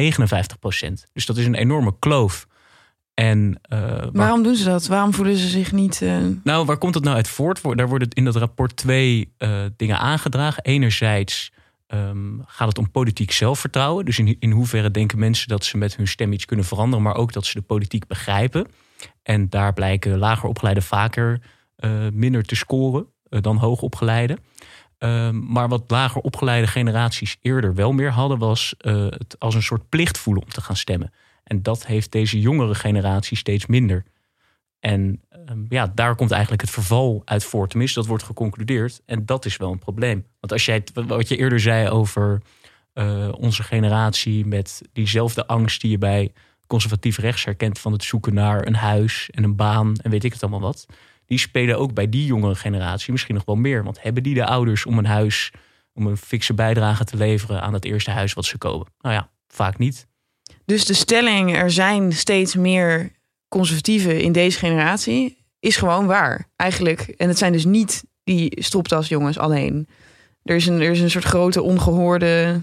Dus 1.13 1.27
dat 1.27 1.37
is 1.37 1.47
een 1.47 1.55
enorme 1.55 1.95
kloof. 1.99 2.47
En, 3.19 3.61
uh, 3.73 4.05
Waarom 4.13 4.43
doen 4.43 4.55
ze 4.55 4.65
dat? 4.65 4.87
Waarom 4.87 5.15
voelen 5.15 5.37
ze 5.37 5.49
zich 5.49 5.73
niet. 5.73 6.01
Uh... 6.01 6.17
Nou, 6.43 6.67
waar 6.67 6.77
komt 6.77 6.95
het 6.95 7.05
nou 7.05 7.17
uit 7.17 7.29
voort? 7.29 7.77
Daar 7.77 7.89
worden 7.89 8.09
in 8.09 8.25
dat 8.25 8.37
rapport 8.37 8.77
twee 8.77 9.33
uh, 9.39 9.65
dingen 9.77 9.99
aangedragen. 9.99 10.65
Enerzijds 10.65 11.53
um, 11.89 12.43
gaat 12.47 12.69
het 12.69 12.79
om 12.79 12.91
politiek 12.91 13.31
zelfvertrouwen. 13.31 14.05
Dus 14.05 14.19
in, 14.19 14.37
in 14.39 14.51
hoeverre 14.51 14.91
denken 14.91 15.19
mensen 15.19 15.49
dat 15.49 15.65
ze 15.65 15.77
met 15.77 15.97
hun 15.97 16.09
stem 16.09 16.33
iets 16.33 16.45
kunnen 16.45 16.65
veranderen, 16.65 17.05
maar 17.05 17.15
ook 17.15 17.33
dat 17.33 17.47
ze 17.47 17.59
de 17.59 17.65
politiek 17.65 18.07
begrijpen. 18.07 18.67
En 19.23 19.49
daar 19.49 19.73
blijken 19.73 20.19
lager 20.19 20.49
opgeleiden 20.49 20.85
vaker 20.85 21.41
minder 22.13 22.45
te 22.45 22.57
scoren 22.57 23.07
dan 23.23 23.57
hoogopgeleide. 23.57 24.39
Um, 24.99 25.47
maar 25.53 25.69
wat 25.69 25.85
lager 25.87 26.21
opgeleide 26.21 26.67
generaties 26.67 27.37
eerder 27.43 27.75
wel 27.75 27.93
meer 27.93 28.11
hadden, 28.11 28.39
was 28.39 28.75
het 28.79 29.37
als 29.39 29.55
een 29.55 29.63
soort 29.63 29.89
plicht 29.89 30.19
voelen 30.19 30.43
om 30.43 30.51
te 30.51 30.61
gaan 30.61 30.77
stemmen. 30.77 31.13
En 31.49 31.63
dat 31.63 31.87
heeft 31.87 32.13
deze 32.13 32.41
jongere 32.41 32.75
generatie 32.75 33.37
steeds 33.37 33.67
minder. 33.67 34.05
En 34.81 35.21
ehm, 35.29 35.65
ja, 35.69 35.93
daar 35.95 36.15
komt 36.15 36.31
eigenlijk 36.31 36.63
het 36.63 36.71
verval 36.71 37.23
uit 37.25 37.45
voort. 37.45 37.71
Tenminste, 37.71 37.99
dat 37.99 38.09
wordt 38.09 38.23
geconcludeerd. 38.23 39.03
En 39.07 39.27
dat 39.27 39.45
is 39.45 39.57
wel 39.57 39.73
een 39.73 39.79
probleem. 39.79 40.27
Want 40.41 40.53
als 40.53 40.65
jij, 40.65 40.85
wat 40.95 41.29
je 41.29 41.37
eerder 41.37 41.61
zei 41.61 41.89
over 41.89 42.43
uh, 42.95 43.29
onze 43.39 43.63
generatie 43.63 44.47
met 44.47 44.83
diezelfde 44.93 45.47
angst 45.47 45.81
die 45.81 45.91
je 45.91 45.99
bij 45.99 46.33
conservatief 46.67 47.19
rechts 47.19 47.45
herkent 47.45 47.79
van 47.79 47.93
het 47.93 48.05
zoeken 48.05 48.35
naar 48.35 48.67
een 48.67 48.75
huis 48.75 49.31
en 49.31 49.45
een 49.45 49.57
baan 49.57 49.97
en 49.97 50.11
weet 50.11 50.25
ik 50.25 50.33
het 50.33 50.43
allemaal 50.43 50.61
wat. 50.61 50.87
Die 51.27 51.39
spelen 51.39 51.79
ook 51.79 51.95
bij 51.95 52.09
die 52.09 52.27
jongere 52.27 52.55
generatie 52.55 53.13
misschien 53.13 53.35
nog 53.35 53.45
wel 53.45 53.57
meer. 53.57 53.85
Want 53.85 54.03
hebben 54.03 54.23
die 54.23 54.35
de 54.35 54.47
ouders 54.47 54.87
om 54.87 54.99
een 54.99 55.07
huis, 55.07 55.53
om 55.93 56.07
een 56.07 56.17
fikse 56.17 56.55
bijdrage 56.55 57.05
te 57.05 57.17
leveren 57.17 57.63
aan 57.63 57.73
het 57.73 57.85
eerste 57.85 58.11
huis 58.11 58.33
wat 58.33 58.45
ze 58.45 58.59
kopen? 58.59 58.93
Nou 59.01 59.15
ja, 59.15 59.31
vaak 59.49 59.79
niet. 59.79 60.07
Dus 60.69 60.85
de 60.85 60.95
stelling, 60.95 61.57
er 61.57 61.71
zijn 61.71 62.13
steeds 62.13 62.55
meer 62.55 63.13
conservatieven 63.49 64.21
in 64.21 64.33
deze 64.33 64.59
generatie, 64.59 65.45
is 65.61 65.77
gewoon 65.77 66.07
waar. 66.07 66.51
Eigenlijk. 66.57 67.01
En 67.01 67.29
het 67.29 67.39
zijn 67.39 67.53
dus 67.53 67.65
niet 67.65 68.05
die 68.25 68.63
stropdasjongens 68.63 69.39
alleen. 69.39 69.89
Er 70.43 70.57
is 70.57 70.67
een, 70.67 70.81
er 70.81 70.91
is 70.91 71.01
een 71.01 71.11
soort 71.11 71.25
grote 71.25 71.63
ongehoorde. 71.63 72.63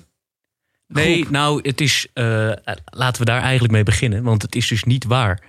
Nee, 0.87 1.25
nou, 1.29 1.59
het 1.61 1.81
is. 1.81 2.07
Uh, 2.13 2.51
laten 2.85 3.19
we 3.19 3.25
daar 3.25 3.41
eigenlijk 3.41 3.73
mee 3.73 3.83
beginnen. 3.83 4.23
Want 4.23 4.41
het 4.41 4.55
is 4.55 4.67
dus 4.67 4.83
niet 4.83 5.03
waar. 5.03 5.43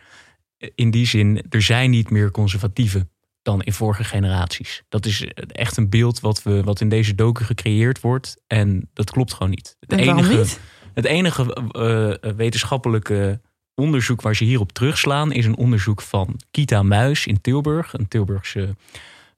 In 0.75 0.91
die 0.91 1.07
zin, 1.07 1.45
er 1.49 1.63
zijn 1.63 1.91
niet 1.91 2.11
meer 2.11 2.31
conservatieven 2.31 3.11
dan 3.43 3.63
in 3.63 3.73
vorige 3.73 4.05
generaties. 4.05 4.83
Dat 4.89 5.07
is 5.07 5.27
echt 5.47 5.77
een 5.77 5.89
beeld 5.89 6.21
wat, 6.21 6.43
we, 6.43 6.63
wat 6.63 6.81
in 6.81 6.89
deze 6.89 7.15
doken 7.15 7.45
gecreëerd 7.45 8.01
wordt. 8.01 8.43
En 8.47 8.91
dat 8.93 9.11
klopt 9.11 9.33
gewoon 9.33 9.51
niet. 9.51 9.77
Het 9.81 9.99
enige, 9.99 10.37
niet? 10.37 10.61
Het 10.97 11.05
enige 11.05 11.57
uh, 11.73 12.33
wetenschappelijke 12.37 13.41
onderzoek 13.75 14.21
waar 14.21 14.37
ze 14.37 14.45
hierop 14.45 14.73
terugslaan 14.73 15.33
is 15.33 15.47
een 15.47 15.57
onderzoek 15.57 16.03
van 16.03 16.41
Kita 16.51 16.83
Muis 16.83 17.27
in 17.27 17.41
Tilburg, 17.41 17.93
een 17.93 18.09
Tilburgse 18.09 18.77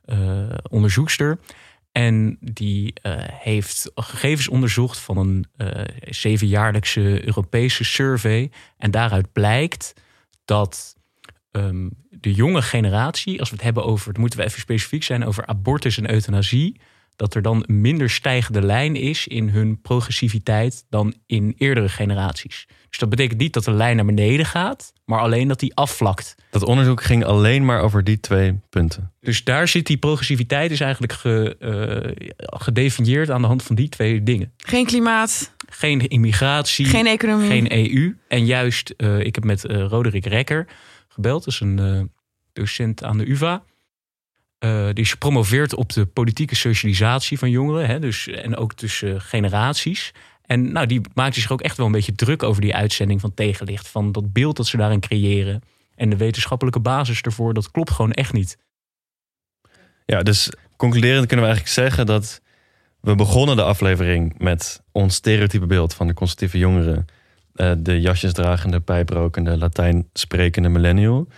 uh, 0.07 0.49
onderzoekster. 0.71 1.38
En 1.92 2.38
die 2.40 2.92
heeft 3.33 3.90
gegevens 3.94 4.49
onderzocht 4.49 4.99
van 4.99 5.16
een 5.16 5.47
zevenjaarlijkse 6.01 7.27
Europese 7.27 7.85
survey. 7.85 8.51
En 8.77 8.90
daaruit 8.90 9.33
blijkt 9.33 9.94
dat 10.44 10.97
um, 11.51 11.90
de 12.11 12.35
jonge 12.35 12.62
generatie, 12.62 13.40
als 13.40 13.49
we 13.49 13.55
het 13.55 13.64
hebben 13.64 13.85
over, 13.85 14.14
moeten 14.21 14.38
we 14.38 14.44
even 14.44 14.61
specifiek 14.61 15.03
zijn, 15.03 15.25
over 15.25 15.47
abortus 15.47 15.99
en 15.99 16.11
euthanasie 16.11 16.81
dat 17.18 17.35
er 17.35 17.42
dan 17.42 17.64
een 17.66 17.81
minder 17.81 18.11
stijgende 18.11 18.62
lijn 18.62 18.96
is 18.96 19.26
in 19.26 19.48
hun 19.48 19.81
progressiviteit 19.81 20.85
dan 20.88 21.14
in 21.26 21.54
eerdere 21.57 21.88
generaties. 21.88 22.66
Dus 22.88 22.98
dat 22.98 23.09
betekent 23.09 23.40
niet 23.40 23.52
dat 23.52 23.64
de 23.64 23.72
lijn 23.72 23.96
naar 23.96 24.04
beneden 24.04 24.46
gaat, 24.46 24.92
maar 25.04 25.20
alleen 25.20 25.48
dat 25.48 25.61
die 25.61 25.74
afvlakt. 25.74 26.35
Dat 26.50 26.62
onderzoek 26.62 27.02
ging 27.02 27.24
alleen 27.24 27.64
maar 27.64 27.81
over 27.81 28.04
die 28.04 28.20
twee 28.20 28.61
punten. 28.70 29.12
Dus 29.20 29.44
daar 29.44 29.68
zit 29.68 29.87
die 29.87 29.96
progressiviteit 29.96 30.70
is 30.70 30.81
eigenlijk 30.81 31.12
ge, 31.12 31.57
uh, 31.61 32.28
gedefinieerd 32.38 33.31
aan 33.31 33.40
de 33.40 33.46
hand 33.46 33.62
van 33.62 33.76
die 33.76 33.88
twee 33.88 34.22
dingen. 34.22 34.52
Geen 34.57 34.87
klimaat. 34.87 35.54
Geen 35.68 36.09
immigratie. 36.09 36.87
Geen 36.87 37.07
economie. 37.07 37.48
Geen 37.48 37.72
EU. 37.72 38.16
En 38.28 38.46
juist, 38.46 38.94
uh, 38.96 39.18
ik 39.18 39.35
heb 39.35 39.44
met 39.44 39.64
uh, 39.64 39.87
Roderick 39.87 40.26
Rekker 40.26 40.66
gebeld, 41.09 41.44
dat 41.44 41.54
is 41.54 41.61
een 41.61 42.11
docent 42.52 43.04
aan 43.04 43.18
de 43.18 43.31
UvA. 43.31 43.62
Uh, 44.64 44.87
die 44.87 45.05
is 45.05 45.11
gepromoveerd 45.11 45.75
op 45.75 45.92
de 45.92 46.07
politieke 46.07 46.55
socialisatie 46.55 47.38
van 47.38 47.51
jongeren. 47.51 47.87
Hè, 47.87 47.99
dus, 47.99 48.29
en 48.29 48.57
ook 48.57 48.75
tussen 48.75 49.21
generaties. 49.21 50.12
En 50.42 50.73
nou, 50.73 50.87
die 50.87 51.01
maakte 51.14 51.40
zich 51.40 51.53
ook 51.53 51.61
echt 51.61 51.77
wel 51.77 51.87
een 51.87 51.92
beetje 51.92 52.14
druk 52.14 52.42
over 52.42 52.61
die 52.61 52.75
uitzending 52.75 53.21
van 53.21 53.35
Tegenlicht. 53.35 53.88
Van 53.88 54.12
dat 54.12 54.33
beeld 54.33 54.57
dat 54.57 54.66
ze 54.66 54.77
daarin 54.77 55.01
creëren. 55.01 55.62
En 55.94 56.11
de 56.11 56.16
wetenschappelijke 56.16 56.81
basis 56.81 57.21
ervoor, 57.21 57.55
dat 57.55 57.71
klopt 57.71 57.90
gewoon 57.90 58.12
echt 58.12 58.33
niet. 58.33 58.59
Ja, 60.07 60.23
dus 60.23 60.53
concluderend 60.77 61.27
kunnen 61.27 61.47
we 61.47 61.53
eigenlijk 61.53 61.81
zeggen 61.81 62.07
dat 62.07 62.40
We 63.01 63.14
begonnen 63.14 63.57
de 63.57 63.62
aflevering 63.62 64.35
met 64.38 64.83
ons 64.92 65.14
stereotype 65.14 65.66
beeld 65.66 65.94
van 65.94 66.07
de 66.07 66.14
conservatieve 66.14 66.59
jongeren. 66.59 67.05
Uh, 67.55 67.73
de 67.79 68.01
jasjesdragende, 68.01 68.81
pijprokende, 68.81 69.57
Latijn 69.57 70.09
sprekende 70.12 70.68
millennial. 70.68 71.29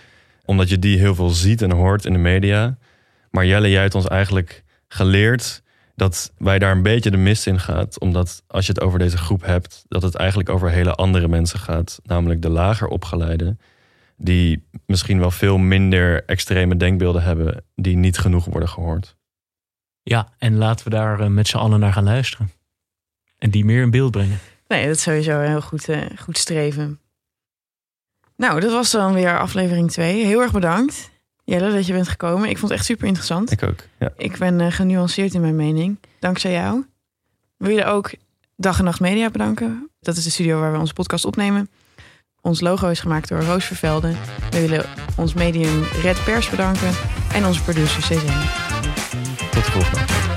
Omdat 0.45 0.69
je 0.69 0.79
die 0.79 0.97
heel 0.97 1.15
veel 1.15 1.29
ziet 1.29 1.61
en 1.61 1.71
hoort 1.71 2.05
in 2.05 2.13
de 2.13 2.19
media. 2.19 2.77
Maar 3.31 3.45
Jelle, 3.45 3.69
jij 3.69 3.81
hebt 3.81 3.95
ons 3.95 4.07
eigenlijk 4.07 4.63
geleerd 4.87 5.63
dat 5.95 6.33
wij 6.37 6.59
daar 6.59 6.71
een 6.71 6.81
beetje 6.81 7.11
de 7.11 7.17
mist 7.17 7.47
in 7.47 7.59
gaat. 7.59 7.99
Omdat 7.99 8.43
als 8.47 8.65
je 8.65 8.71
het 8.71 8.81
over 8.81 8.99
deze 8.99 9.17
groep 9.17 9.45
hebt, 9.45 9.85
dat 9.87 10.01
het 10.01 10.15
eigenlijk 10.15 10.49
over 10.49 10.69
hele 10.69 10.95
andere 10.95 11.27
mensen 11.27 11.59
gaat. 11.59 11.99
Namelijk 12.03 12.41
de 12.41 12.49
lager 12.49 12.87
opgeleide. 12.87 13.57
Die 14.17 14.67
misschien 14.85 15.19
wel 15.19 15.31
veel 15.31 15.57
minder 15.57 16.25
extreme 16.25 16.77
denkbeelden 16.77 17.23
hebben, 17.23 17.63
die 17.75 17.97
niet 17.97 18.17
genoeg 18.17 18.45
worden 18.45 18.69
gehoord. 18.69 19.15
Ja, 20.03 20.27
en 20.37 20.57
laten 20.57 20.85
we 20.85 20.91
daar 20.91 21.19
eh, 21.19 21.27
met 21.27 21.47
z'n 21.47 21.57
allen 21.57 21.79
naar 21.79 21.93
gaan 21.93 22.03
luisteren. 22.03 22.51
En 23.37 23.49
die 23.49 23.65
meer 23.65 23.81
in 23.81 23.91
beeld 23.91 24.11
brengen. 24.11 24.39
Nee, 24.67 24.87
dat 24.87 24.95
is 24.95 25.01
sowieso 25.01 25.39
een 25.39 25.49
heel 25.49 25.61
goed, 25.61 25.89
uh, 25.89 26.01
goed 26.19 26.37
streven. 26.37 26.99
Nou, 28.35 28.59
dat 28.59 28.71
was 28.71 28.91
dan 28.91 29.13
weer 29.13 29.39
aflevering 29.39 29.91
2. 29.91 30.25
Heel 30.25 30.41
erg 30.41 30.51
bedankt, 30.51 31.10
Jelle, 31.43 31.71
dat 31.71 31.85
je 31.85 31.93
bent 31.93 32.07
gekomen. 32.07 32.49
Ik 32.49 32.57
vond 32.57 32.71
het 32.71 32.79
echt 32.79 32.85
super 32.89 33.07
interessant. 33.07 33.51
Ik 33.51 33.63
ook. 33.63 33.79
Ja. 33.99 34.13
Ik 34.17 34.37
ben 34.37 34.59
uh, 34.59 34.71
genuanceerd 34.71 35.33
in 35.33 35.41
mijn 35.41 35.55
mening. 35.55 35.97
Dankzij 36.19 36.51
jou. 36.51 36.85
Wil 37.57 37.75
je 37.75 37.85
ook 37.85 38.11
Dag 38.55 38.77
en 38.77 38.83
Nacht 38.83 38.99
Media 38.99 39.29
bedanken? 39.29 39.89
Dat 39.99 40.17
is 40.17 40.23
de 40.23 40.29
studio 40.29 40.59
waar 40.59 40.71
we 40.71 40.79
onze 40.79 40.93
podcast 40.93 41.25
opnemen. 41.25 41.69
Ons 42.41 42.61
logo 42.61 42.87
is 42.89 42.99
gemaakt 42.99 43.29
door 43.29 43.41
Roos 43.41 43.65
Vervelde. 43.65 44.13
We 44.49 44.59
willen 44.61 44.85
ons 45.17 45.33
medium 45.33 45.83
Red 45.83 46.23
Pers 46.23 46.49
bedanken. 46.49 46.91
En 47.33 47.45
onze 47.45 47.63
producer 47.63 48.01
Cezanne. 48.01 48.45
Tot 49.51 49.65
de 49.65 49.71
volgende. 49.71 50.30